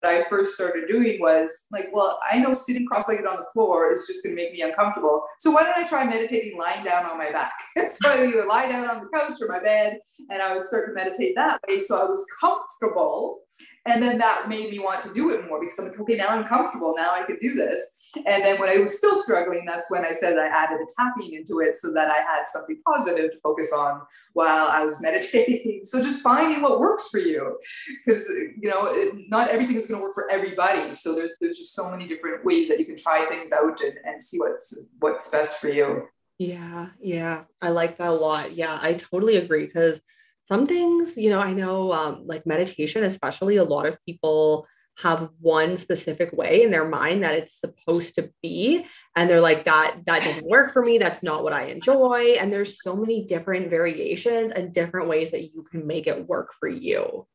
I 0.06 0.24
first 0.30 0.54
started 0.54 0.88
doing 0.88 1.20
was 1.20 1.66
like, 1.72 1.90
well, 1.92 2.20
I 2.30 2.40
know 2.40 2.54
sitting 2.54 2.86
cross-legged 2.86 3.26
on 3.26 3.38
the 3.38 3.46
floor 3.54 3.92
is 3.92 4.06
just 4.08 4.24
going 4.24 4.36
to 4.36 4.42
make 4.42 4.54
me 4.54 4.62
uncomfortable. 4.62 5.26
So 5.40 5.52
why 5.52 5.64
don't 5.64 5.78
I 5.78 5.84
try 5.84 6.06
meditating 6.06 6.58
lying 6.58 6.86
down 6.86 7.06
on 7.06 7.18
my 7.18 7.32
back? 7.32 7.54
so 7.90 8.10
I 8.10 8.28
would 8.28 8.46
lie 8.46 8.70
down 8.70 8.90
on 8.90 9.02
the 9.02 9.10
couch 9.14 9.38
or 9.42 9.48
my 9.48 9.60
bed, 9.60 10.00
and 10.30 10.42
I 10.42 10.56
would 10.56 10.66
start 10.66 10.88
to 10.88 10.94
meditate 10.94 11.36
that 11.36 11.60
way. 11.68 11.82
So 11.82 12.00
I 12.00 12.06
was 12.06 12.24
comfortable 12.40 13.42
and 13.86 14.02
then 14.02 14.18
that 14.18 14.50
made 14.50 14.72
me 14.72 14.80
want 14.80 15.02
to 15.02 15.14
do 15.14 15.30
it 15.32 15.48
more 15.48 15.60
because 15.60 15.78
I'm 15.78 15.90
like, 15.90 16.00
okay, 16.00 16.16
now 16.16 16.30
I'm 16.30 16.46
comfortable. 16.46 16.96
Now 16.98 17.14
I 17.14 17.24
can 17.24 17.38
do 17.40 17.54
this. 17.54 17.96
And 18.26 18.44
then 18.44 18.60
when 18.60 18.70
I 18.70 18.78
was 18.78 18.98
still 18.98 19.18
struggling, 19.18 19.64
that's 19.66 19.92
when 19.92 20.06
I 20.06 20.12
said 20.12 20.38
I 20.38 20.48
added 20.48 20.80
a 20.80 20.86
tapping 20.98 21.34
into 21.34 21.60
it 21.60 21.76
so 21.76 21.94
that 21.94 22.10
I 22.10 22.16
had 22.16 22.46
something 22.48 22.82
positive 22.88 23.32
to 23.32 23.40
focus 23.42 23.74
on 23.74 24.02
while 24.34 24.68
I 24.68 24.84
was 24.84 25.02
meditating. 25.02 25.82
So 25.84 26.02
just 26.02 26.22
finding 26.22 26.62
what 26.62 26.80
works 26.80 27.10
for 27.10 27.20
you, 27.20 27.60
because 28.06 28.28
you 28.30 28.70
know, 28.70 28.86
it, 28.86 29.30
not 29.30 29.50
everything 29.50 29.76
is 29.76 29.86
going 29.86 30.00
to 30.00 30.04
work 30.04 30.16
for 30.16 30.32
everybody. 30.32 30.94
So 30.94 31.14
there's 31.14 31.36
there's 31.40 31.58
just 31.58 31.76
so 31.76 31.92
many 31.92 32.08
different 32.08 32.44
ways 32.46 32.70
that 32.70 32.80
you 32.80 32.86
can 32.86 32.96
try 32.96 33.26
things 33.26 33.52
out 33.52 33.82
and, 33.82 33.94
and 34.06 34.24
see 34.24 34.40
what's 34.40 34.86
what's 35.00 35.30
best 35.30 35.60
for 35.60 35.70
you. 35.70 36.08
Yeah, 36.38 36.88
yeah, 37.00 37.44
I 37.62 37.70
like 37.70 37.98
that 37.98 38.10
a 38.10 38.14
lot. 38.14 38.54
Yeah, 38.54 38.78
I 38.82 38.94
totally 38.94 39.38
agree 39.38 39.66
because 39.66 40.02
some 40.46 40.66
things, 40.66 41.18
you 41.18 41.32
know, 41.32 41.40
I 41.40 41.54
know 41.54 41.92
um, 41.92 42.22
like 42.26 42.46
meditation, 42.46 43.04
especially 43.04 43.58
a 43.58 43.64
lot 43.64 43.88
of 43.88 43.98
people 44.06 44.68
have 45.00 45.30
one 45.42 45.76
specific 45.76 46.32
way 46.32 46.64
in 46.64 46.72
their 46.72 46.88
mind 46.88 47.24
that 47.24 47.34
it's 47.34 47.60
supposed 47.60 48.16
to 48.16 48.32
be 48.42 48.86
and 49.16 49.30
they're 49.30 49.42
like 49.42 49.66
that 49.66 49.98
that 50.06 50.24
doesn't 50.24 50.48
work 50.48 50.72
for 50.72 50.84
me. 50.84 50.98
That's 50.98 51.22
not 51.22 51.44
what 51.44 51.52
i 51.52 51.64
enjoy. 51.64 52.36
And 52.40 52.50
there's 52.50 52.82
so 52.82 52.96
many 52.96 53.26
different 53.26 53.70
variations 53.70 54.54
and 54.54 54.74
different 54.74 55.10
ways 55.10 55.32
that 55.32 55.44
you 55.44 55.66
can 55.70 55.86
make 55.86 56.08
it 56.08 56.28
work 56.28 56.54
for 56.58 56.70
you. 56.70 57.28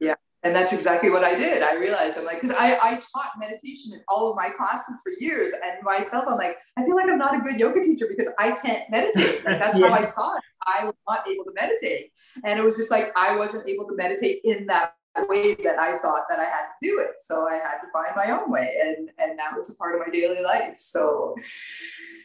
Yeah 0.00 0.16
and 0.44 0.54
that's 0.54 0.72
exactly 0.72 1.10
what 1.10 1.24
i 1.24 1.34
did. 1.34 1.62
I 1.62 1.74
realized 1.74 2.18
i'm 2.18 2.24
like 2.24 2.40
because 2.40 2.56
I, 2.56 2.78
I 2.80 2.90
taught 2.94 3.32
meditation 3.38 3.92
in 3.92 4.00
all 4.08 4.30
of 4.30 4.36
my 4.36 4.50
classes 4.50 4.96
for 5.02 5.12
years 5.18 5.52
and 5.52 5.82
myself 5.82 6.24
i'm 6.28 6.38
like 6.38 6.56
i 6.76 6.84
feel 6.84 6.94
like 6.94 7.06
i'm 7.06 7.18
not 7.18 7.34
a 7.34 7.40
good 7.40 7.58
yoga 7.58 7.82
teacher 7.82 8.06
because 8.08 8.32
i 8.38 8.52
can't 8.52 8.88
meditate. 8.90 9.44
Like 9.44 9.60
that's 9.60 9.78
yeah. 9.80 9.88
how 9.88 9.94
i 9.94 10.04
saw 10.04 10.36
it 10.36 10.42
I 10.68 10.84
was 10.84 10.94
not 11.08 11.26
able 11.26 11.44
to 11.44 11.52
meditate. 11.54 12.12
And 12.44 12.58
it 12.58 12.64
was 12.64 12.76
just 12.76 12.90
like 12.90 13.12
I 13.16 13.36
wasn't 13.36 13.68
able 13.68 13.86
to 13.88 13.96
meditate 13.96 14.40
in 14.44 14.66
that 14.66 14.94
way 15.28 15.54
that 15.54 15.78
I 15.78 15.98
thought 15.98 16.24
that 16.28 16.38
I 16.38 16.44
had 16.44 16.66
to 16.68 16.88
do 16.88 17.00
it. 17.00 17.16
So 17.18 17.48
I 17.48 17.54
had 17.54 17.80
to 17.80 17.88
find 17.92 18.14
my 18.14 18.30
own 18.38 18.50
way. 18.50 18.76
And 18.82 19.10
and 19.18 19.36
now 19.36 19.58
it's 19.58 19.70
a 19.70 19.76
part 19.76 19.94
of 19.94 20.06
my 20.06 20.12
daily 20.12 20.42
life. 20.42 20.76
So 20.78 21.34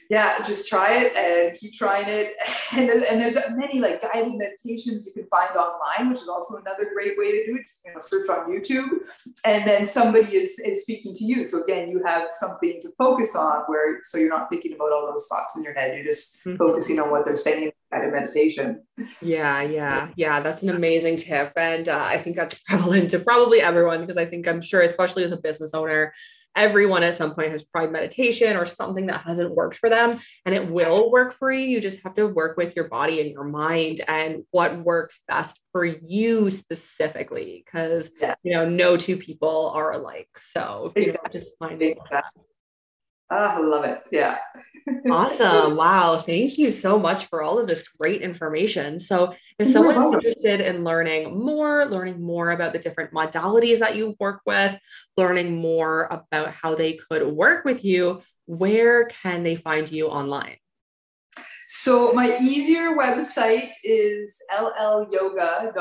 yeah, 0.09 0.43
just 0.43 0.67
try 0.67 0.93
it 0.93 1.15
and 1.15 1.57
keep 1.57 1.73
trying 1.73 2.07
it. 2.07 2.35
And 2.75 2.89
there's, 2.89 3.03
and 3.03 3.21
there's 3.21 3.37
many 3.55 3.79
like 3.79 4.01
guided 4.01 4.33
meditations 4.33 5.05
you 5.05 5.13
can 5.13 5.29
find 5.29 5.55
online, 5.55 6.09
which 6.09 6.21
is 6.21 6.27
also 6.27 6.57
another 6.57 6.89
great 6.91 7.19
way 7.19 7.31
to 7.31 7.45
do 7.45 7.57
it. 7.57 7.67
Just 7.67 7.83
you 7.85 7.93
know, 7.93 7.99
search 7.99 8.27
on 8.29 8.49
YouTube, 8.49 8.89
and 9.45 9.63
then 9.67 9.85
somebody 9.85 10.35
is 10.35 10.57
is 10.57 10.81
speaking 10.81 11.13
to 11.13 11.23
you. 11.23 11.45
So 11.45 11.61
again, 11.63 11.89
you 11.89 12.01
have 12.03 12.29
something 12.31 12.81
to 12.81 12.89
focus 12.97 13.35
on, 13.35 13.61
where 13.67 13.99
so 14.01 14.17
you're 14.17 14.29
not 14.29 14.49
thinking 14.49 14.73
about 14.73 14.91
all 14.91 15.05
those 15.05 15.27
thoughts 15.27 15.55
in 15.55 15.63
your 15.63 15.75
head. 15.75 15.95
You're 15.95 16.03
just 16.03 16.43
mm-hmm. 16.43 16.57
focusing 16.57 16.99
on 16.99 17.11
what 17.11 17.25
they're 17.25 17.35
saying 17.35 17.71
guided 17.93 18.13
meditation. 18.13 18.83
Yeah, 19.21 19.61
yeah, 19.61 20.09
yeah. 20.15 20.39
That's 20.39 20.63
an 20.63 20.69
amazing 20.69 21.17
tip, 21.17 21.53
and 21.55 21.87
uh, 21.87 22.03
I 22.03 22.17
think 22.17 22.35
that's 22.35 22.53
prevalent 22.67 23.11
to 23.11 23.19
probably 23.19 23.61
everyone 23.61 24.01
because 24.01 24.17
I 24.17 24.25
think 24.25 24.47
I'm 24.47 24.61
sure, 24.61 24.81
especially 24.81 25.23
as 25.23 25.31
a 25.31 25.37
business 25.37 25.73
owner 25.73 26.13
everyone 26.55 27.03
at 27.03 27.15
some 27.15 27.33
point 27.33 27.51
has 27.51 27.67
tried 27.69 27.91
meditation 27.91 28.55
or 28.55 28.65
something 28.65 29.07
that 29.07 29.21
hasn't 29.21 29.53
worked 29.55 29.75
for 29.75 29.89
them 29.89 30.17
and 30.45 30.53
it 30.53 30.69
will 30.69 31.11
work 31.11 31.35
for 31.37 31.51
you 31.51 31.65
you 31.65 31.81
just 31.81 32.01
have 32.03 32.13
to 32.13 32.27
work 32.27 32.57
with 32.57 32.75
your 32.75 32.87
body 32.87 33.19
and 33.21 33.31
your 33.31 33.43
mind 33.43 34.01
and 34.07 34.43
what 34.51 34.77
works 34.83 35.21
best 35.27 35.59
for 35.71 35.83
you 35.83 36.49
specifically 36.49 37.63
because 37.65 38.11
yeah. 38.21 38.35
you 38.43 38.51
know 38.51 38.69
no 38.69 38.95
two 38.97 39.17
people 39.17 39.71
are 39.73 39.93
alike 39.93 40.29
so 40.39 40.91
you 40.95 41.03
exactly. 41.03 41.39
know 41.39 41.39
just 41.39 41.53
finding 41.59 41.91
exactly. 41.91 42.42
Ah, 43.29 43.55
I 43.55 43.59
love 43.59 43.85
it. 43.85 44.01
Yeah. 44.11 44.37
awesome. 45.09 45.75
Wow. 45.77 46.17
Thank 46.17 46.57
you 46.57 46.71
so 46.71 46.99
much 46.99 47.25
for 47.27 47.41
all 47.41 47.57
of 47.59 47.67
this 47.67 47.83
great 47.99 48.21
information. 48.21 48.99
So, 48.99 49.33
if 49.59 49.67
someone's 49.69 50.05
interested 50.13 50.61
in 50.61 50.83
learning 50.83 51.37
more, 51.43 51.85
learning 51.85 52.21
more 52.21 52.51
about 52.51 52.73
the 52.73 52.79
different 52.79 53.11
modalities 53.13 53.79
that 53.79 53.95
you 53.95 54.15
work 54.19 54.41
with, 54.45 54.77
learning 55.17 55.55
more 55.57 56.03
about 56.11 56.51
how 56.51 56.75
they 56.75 56.93
could 56.93 57.25
work 57.27 57.65
with 57.65 57.83
you, 57.83 58.21
where 58.45 59.05
can 59.05 59.43
they 59.43 59.55
find 59.55 59.91
you 59.91 60.07
online? 60.07 60.57
So 61.67 62.13
my 62.13 62.37
easier 62.39 62.91
website 62.91 63.71
is 63.83 64.37
llyoga.ca. 64.53 65.73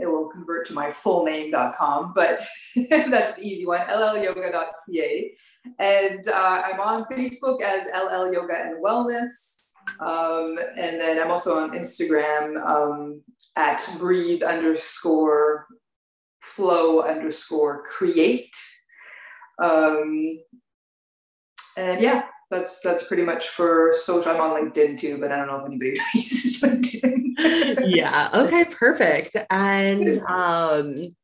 It 0.00 0.06
will 0.06 0.28
convert 0.28 0.66
to 0.66 0.74
my 0.74 0.90
full 0.90 1.24
name.com, 1.24 2.12
but 2.14 2.46
that's 2.88 3.34
the 3.34 3.42
easy 3.42 3.66
one, 3.66 3.80
llyoga.ca. 3.80 5.36
And 5.78 6.28
uh, 6.28 6.62
I'm 6.64 6.80
on 6.80 7.04
Facebook 7.06 7.60
as 7.62 7.86
LL 7.94 8.32
Yoga 8.32 8.56
and 8.56 8.82
Wellness. 8.84 9.60
Um, 10.00 10.58
and 10.76 11.00
then 11.00 11.20
I'm 11.20 11.30
also 11.30 11.58
on 11.58 11.70
Instagram 11.70 12.64
um, 12.66 13.22
at 13.56 13.88
breathe 13.98 14.42
underscore 14.42 15.66
flow 16.40 17.02
underscore 17.02 17.82
create. 17.84 18.54
Um, 19.62 20.40
and 21.76 22.00
yeah, 22.00 22.24
that's 22.50 22.80
that's 22.80 23.06
pretty 23.06 23.24
much 23.24 23.48
for 23.48 23.92
social. 23.92 24.32
I'm 24.32 24.40
on 24.40 24.50
LinkedIn 24.50 24.98
too, 24.98 25.18
but 25.18 25.32
I 25.32 25.36
don't 25.36 25.48
know 25.48 25.58
if 25.58 25.66
anybody 25.66 25.98
uses 26.14 26.60
LinkedIn. 26.62 27.84
yeah. 27.86 28.30
Okay. 28.32 28.64
Perfect. 28.64 29.36
And 29.50 30.18
um, 30.28 31.16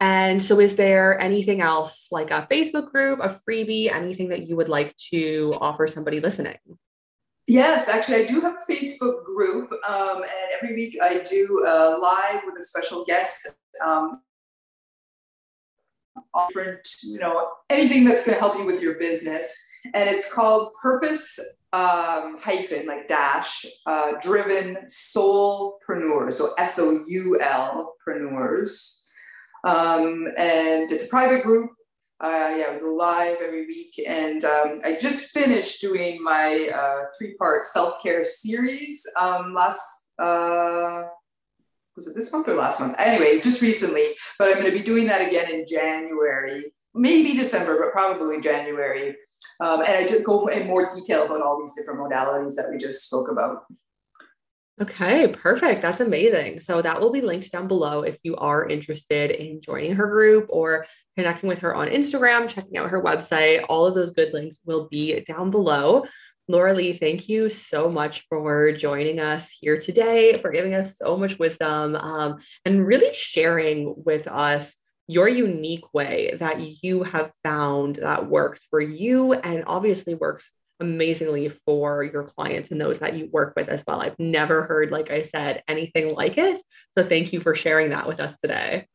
and 0.00 0.42
so, 0.42 0.58
is 0.58 0.76
there 0.76 1.20
anything 1.20 1.60
else 1.60 2.08
like 2.10 2.30
a 2.30 2.48
Facebook 2.50 2.90
group, 2.90 3.20
a 3.20 3.40
freebie, 3.46 3.92
anything 3.92 4.30
that 4.30 4.48
you 4.48 4.56
would 4.56 4.68
like 4.68 4.96
to 5.12 5.54
offer 5.60 5.86
somebody 5.86 6.20
listening? 6.20 6.56
Yes, 7.46 7.88
actually, 7.88 8.24
I 8.24 8.26
do 8.26 8.40
have 8.40 8.56
a 8.56 8.72
Facebook 8.72 9.24
group, 9.24 9.70
um, 9.86 10.22
and 10.22 10.50
every 10.54 10.74
week 10.74 10.96
I 11.02 11.22
do 11.28 11.64
a 11.66 11.98
live 11.98 12.42
with 12.46 12.54
a 12.58 12.64
special 12.64 13.04
guest. 13.04 13.52
Um, 13.84 14.22
different, 16.48 16.88
you 17.02 17.18
know, 17.18 17.48
anything 17.68 18.04
that's 18.04 18.24
going 18.24 18.36
to 18.36 18.40
help 18.40 18.56
you 18.58 18.64
with 18.64 18.82
your 18.82 18.98
business. 18.98 19.68
And 19.94 20.08
it's 20.08 20.32
called 20.32 20.72
Purpose 20.82 21.38
um, 21.72 22.38
hyphen, 22.40 22.86
like 22.86 23.08
dash, 23.08 23.64
uh, 23.86 24.12
driven 24.20 24.76
soulpreneurs. 24.88 26.34
So 26.34 26.54
S 26.58 26.78
O 26.78 27.04
U 27.06 27.40
L 27.40 27.94
preneurs. 28.06 29.04
Um, 29.64 30.26
and 30.36 30.90
it's 30.90 31.04
a 31.04 31.08
private 31.08 31.42
group. 31.42 31.70
Uh, 32.20 32.54
yeah, 32.58 32.74
we 32.74 32.80
go 32.80 32.94
live 32.94 33.38
every 33.40 33.66
week. 33.66 33.94
And 34.06 34.44
um, 34.44 34.80
I 34.84 34.98
just 35.00 35.30
finished 35.30 35.80
doing 35.80 36.22
my 36.22 36.68
uh, 36.74 37.04
three 37.16 37.34
part 37.34 37.66
self 37.66 38.02
care 38.02 38.24
series 38.24 39.06
um, 39.18 39.54
last. 39.54 40.08
Uh, 40.18 41.04
was 42.00 42.08
it 42.08 42.16
this 42.16 42.32
month 42.32 42.48
or 42.48 42.54
last 42.54 42.80
month? 42.80 42.94
Anyway, 42.98 43.40
just 43.40 43.60
recently, 43.60 44.14
but 44.38 44.48
I'm 44.48 44.54
going 44.54 44.72
to 44.72 44.78
be 44.78 44.82
doing 44.82 45.06
that 45.08 45.26
again 45.26 45.50
in 45.50 45.66
January, 45.68 46.72
maybe 46.94 47.36
December, 47.36 47.78
but 47.78 47.92
probably 47.92 48.40
January. 48.40 49.16
Um, 49.60 49.82
and 49.82 49.92
I 49.92 50.06
just 50.06 50.24
go 50.24 50.46
in 50.46 50.66
more 50.66 50.88
detail 50.88 51.26
about 51.26 51.42
all 51.42 51.60
these 51.60 51.74
different 51.74 52.00
modalities 52.00 52.54
that 52.56 52.70
we 52.70 52.78
just 52.78 53.04
spoke 53.04 53.30
about. 53.30 53.64
Okay, 54.80 55.28
perfect. 55.28 55.82
That's 55.82 56.00
amazing. 56.00 56.60
So 56.60 56.80
that 56.80 56.98
will 56.98 57.10
be 57.10 57.20
linked 57.20 57.52
down 57.52 57.68
below 57.68 58.02
if 58.02 58.16
you 58.22 58.34
are 58.36 58.66
interested 58.66 59.30
in 59.30 59.60
joining 59.60 59.94
her 59.96 60.06
group 60.06 60.46
or 60.48 60.86
connecting 61.18 61.50
with 61.50 61.58
her 61.58 61.74
on 61.74 61.88
Instagram, 61.88 62.48
checking 62.48 62.78
out 62.78 62.88
her 62.88 63.02
website. 63.02 63.62
All 63.68 63.84
of 63.84 63.94
those 63.94 64.12
good 64.12 64.32
links 64.32 64.58
will 64.64 64.88
be 64.88 65.20
down 65.20 65.50
below. 65.50 66.04
Laura 66.50 66.74
Lee, 66.74 66.92
thank 66.92 67.28
you 67.28 67.48
so 67.48 67.88
much 67.88 68.26
for 68.28 68.72
joining 68.72 69.20
us 69.20 69.56
here 69.60 69.78
today, 69.78 70.36
for 70.36 70.50
giving 70.50 70.74
us 70.74 70.98
so 70.98 71.16
much 71.16 71.38
wisdom 71.38 71.94
um, 71.94 72.40
and 72.64 72.84
really 72.84 73.14
sharing 73.14 73.94
with 74.04 74.26
us 74.26 74.74
your 75.06 75.28
unique 75.28 75.94
way 75.94 76.36
that 76.40 76.82
you 76.82 77.04
have 77.04 77.32
found 77.44 77.96
that 77.96 78.28
works 78.28 78.66
for 78.68 78.80
you 78.80 79.34
and 79.34 79.62
obviously 79.68 80.14
works 80.14 80.50
amazingly 80.80 81.48
for 81.48 82.02
your 82.02 82.24
clients 82.24 82.72
and 82.72 82.80
those 82.80 82.98
that 82.98 83.16
you 83.16 83.28
work 83.30 83.52
with 83.54 83.68
as 83.68 83.84
well. 83.86 84.00
I've 84.00 84.18
never 84.18 84.64
heard, 84.64 84.90
like 84.90 85.12
I 85.12 85.22
said, 85.22 85.62
anything 85.68 86.16
like 86.16 86.36
it. 86.36 86.60
So 86.98 87.04
thank 87.04 87.32
you 87.32 87.38
for 87.38 87.54
sharing 87.54 87.90
that 87.90 88.08
with 88.08 88.18
us 88.18 88.38
today. 88.38 88.88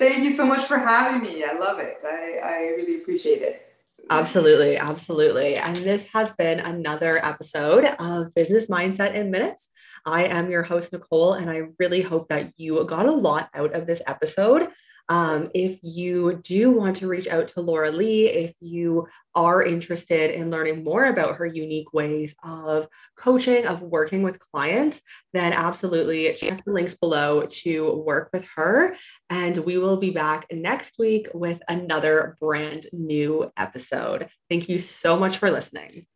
Thank 0.00 0.24
you 0.24 0.30
so 0.30 0.46
much 0.46 0.64
for 0.64 0.78
having 0.78 1.22
me. 1.22 1.44
I 1.44 1.52
love 1.52 1.78
it. 1.80 2.02
I, 2.02 2.38
I 2.42 2.58
really 2.76 2.96
appreciate 2.96 3.42
it. 3.42 3.63
Absolutely. 4.10 4.76
Absolutely. 4.76 5.56
And 5.56 5.76
this 5.76 6.06
has 6.12 6.30
been 6.32 6.60
another 6.60 7.24
episode 7.24 7.84
of 7.98 8.34
Business 8.34 8.66
Mindset 8.66 9.14
in 9.14 9.30
Minutes. 9.30 9.70
I 10.04 10.24
am 10.24 10.50
your 10.50 10.62
host, 10.62 10.92
Nicole, 10.92 11.32
and 11.32 11.50
I 11.50 11.62
really 11.78 12.02
hope 12.02 12.28
that 12.28 12.52
you 12.56 12.84
got 12.84 13.06
a 13.06 13.12
lot 13.12 13.48
out 13.54 13.74
of 13.74 13.86
this 13.86 14.02
episode. 14.06 14.68
Um, 15.08 15.50
if 15.54 15.78
you 15.82 16.40
do 16.42 16.70
want 16.70 16.96
to 16.96 17.08
reach 17.08 17.28
out 17.28 17.48
to 17.48 17.60
Laura 17.60 17.90
Lee, 17.90 18.28
if 18.28 18.54
you 18.60 19.06
are 19.34 19.62
interested 19.62 20.30
in 20.30 20.50
learning 20.50 20.84
more 20.84 21.04
about 21.04 21.36
her 21.36 21.46
unique 21.46 21.92
ways 21.92 22.34
of 22.42 22.88
coaching, 23.16 23.66
of 23.66 23.82
working 23.82 24.22
with 24.22 24.38
clients, 24.38 25.02
then 25.32 25.52
absolutely 25.52 26.32
check 26.34 26.64
the 26.64 26.72
links 26.72 26.94
below 26.94 27.46
to 27.46 28.02
work 28.02 28.30
with 28.32 28.46
her. 28.56 28.96
And 29.28 29.56
we 29.58 29.76
will 29.78 29.96
be 29.96 30.10
back 30.10 30.46
next 30.52 30.94
week 30.98 31.28
with 31.34 31.60
another 31.68 32.36
brand 32.40 32.86
new 32.92 33.50
episode. 33.56 34.28
Thank 34.48 34.68
you 34.68 34.78
so 34.78 35.18
much 35.18 35.38
for 35.38 35.50
listening. 35.50 36.06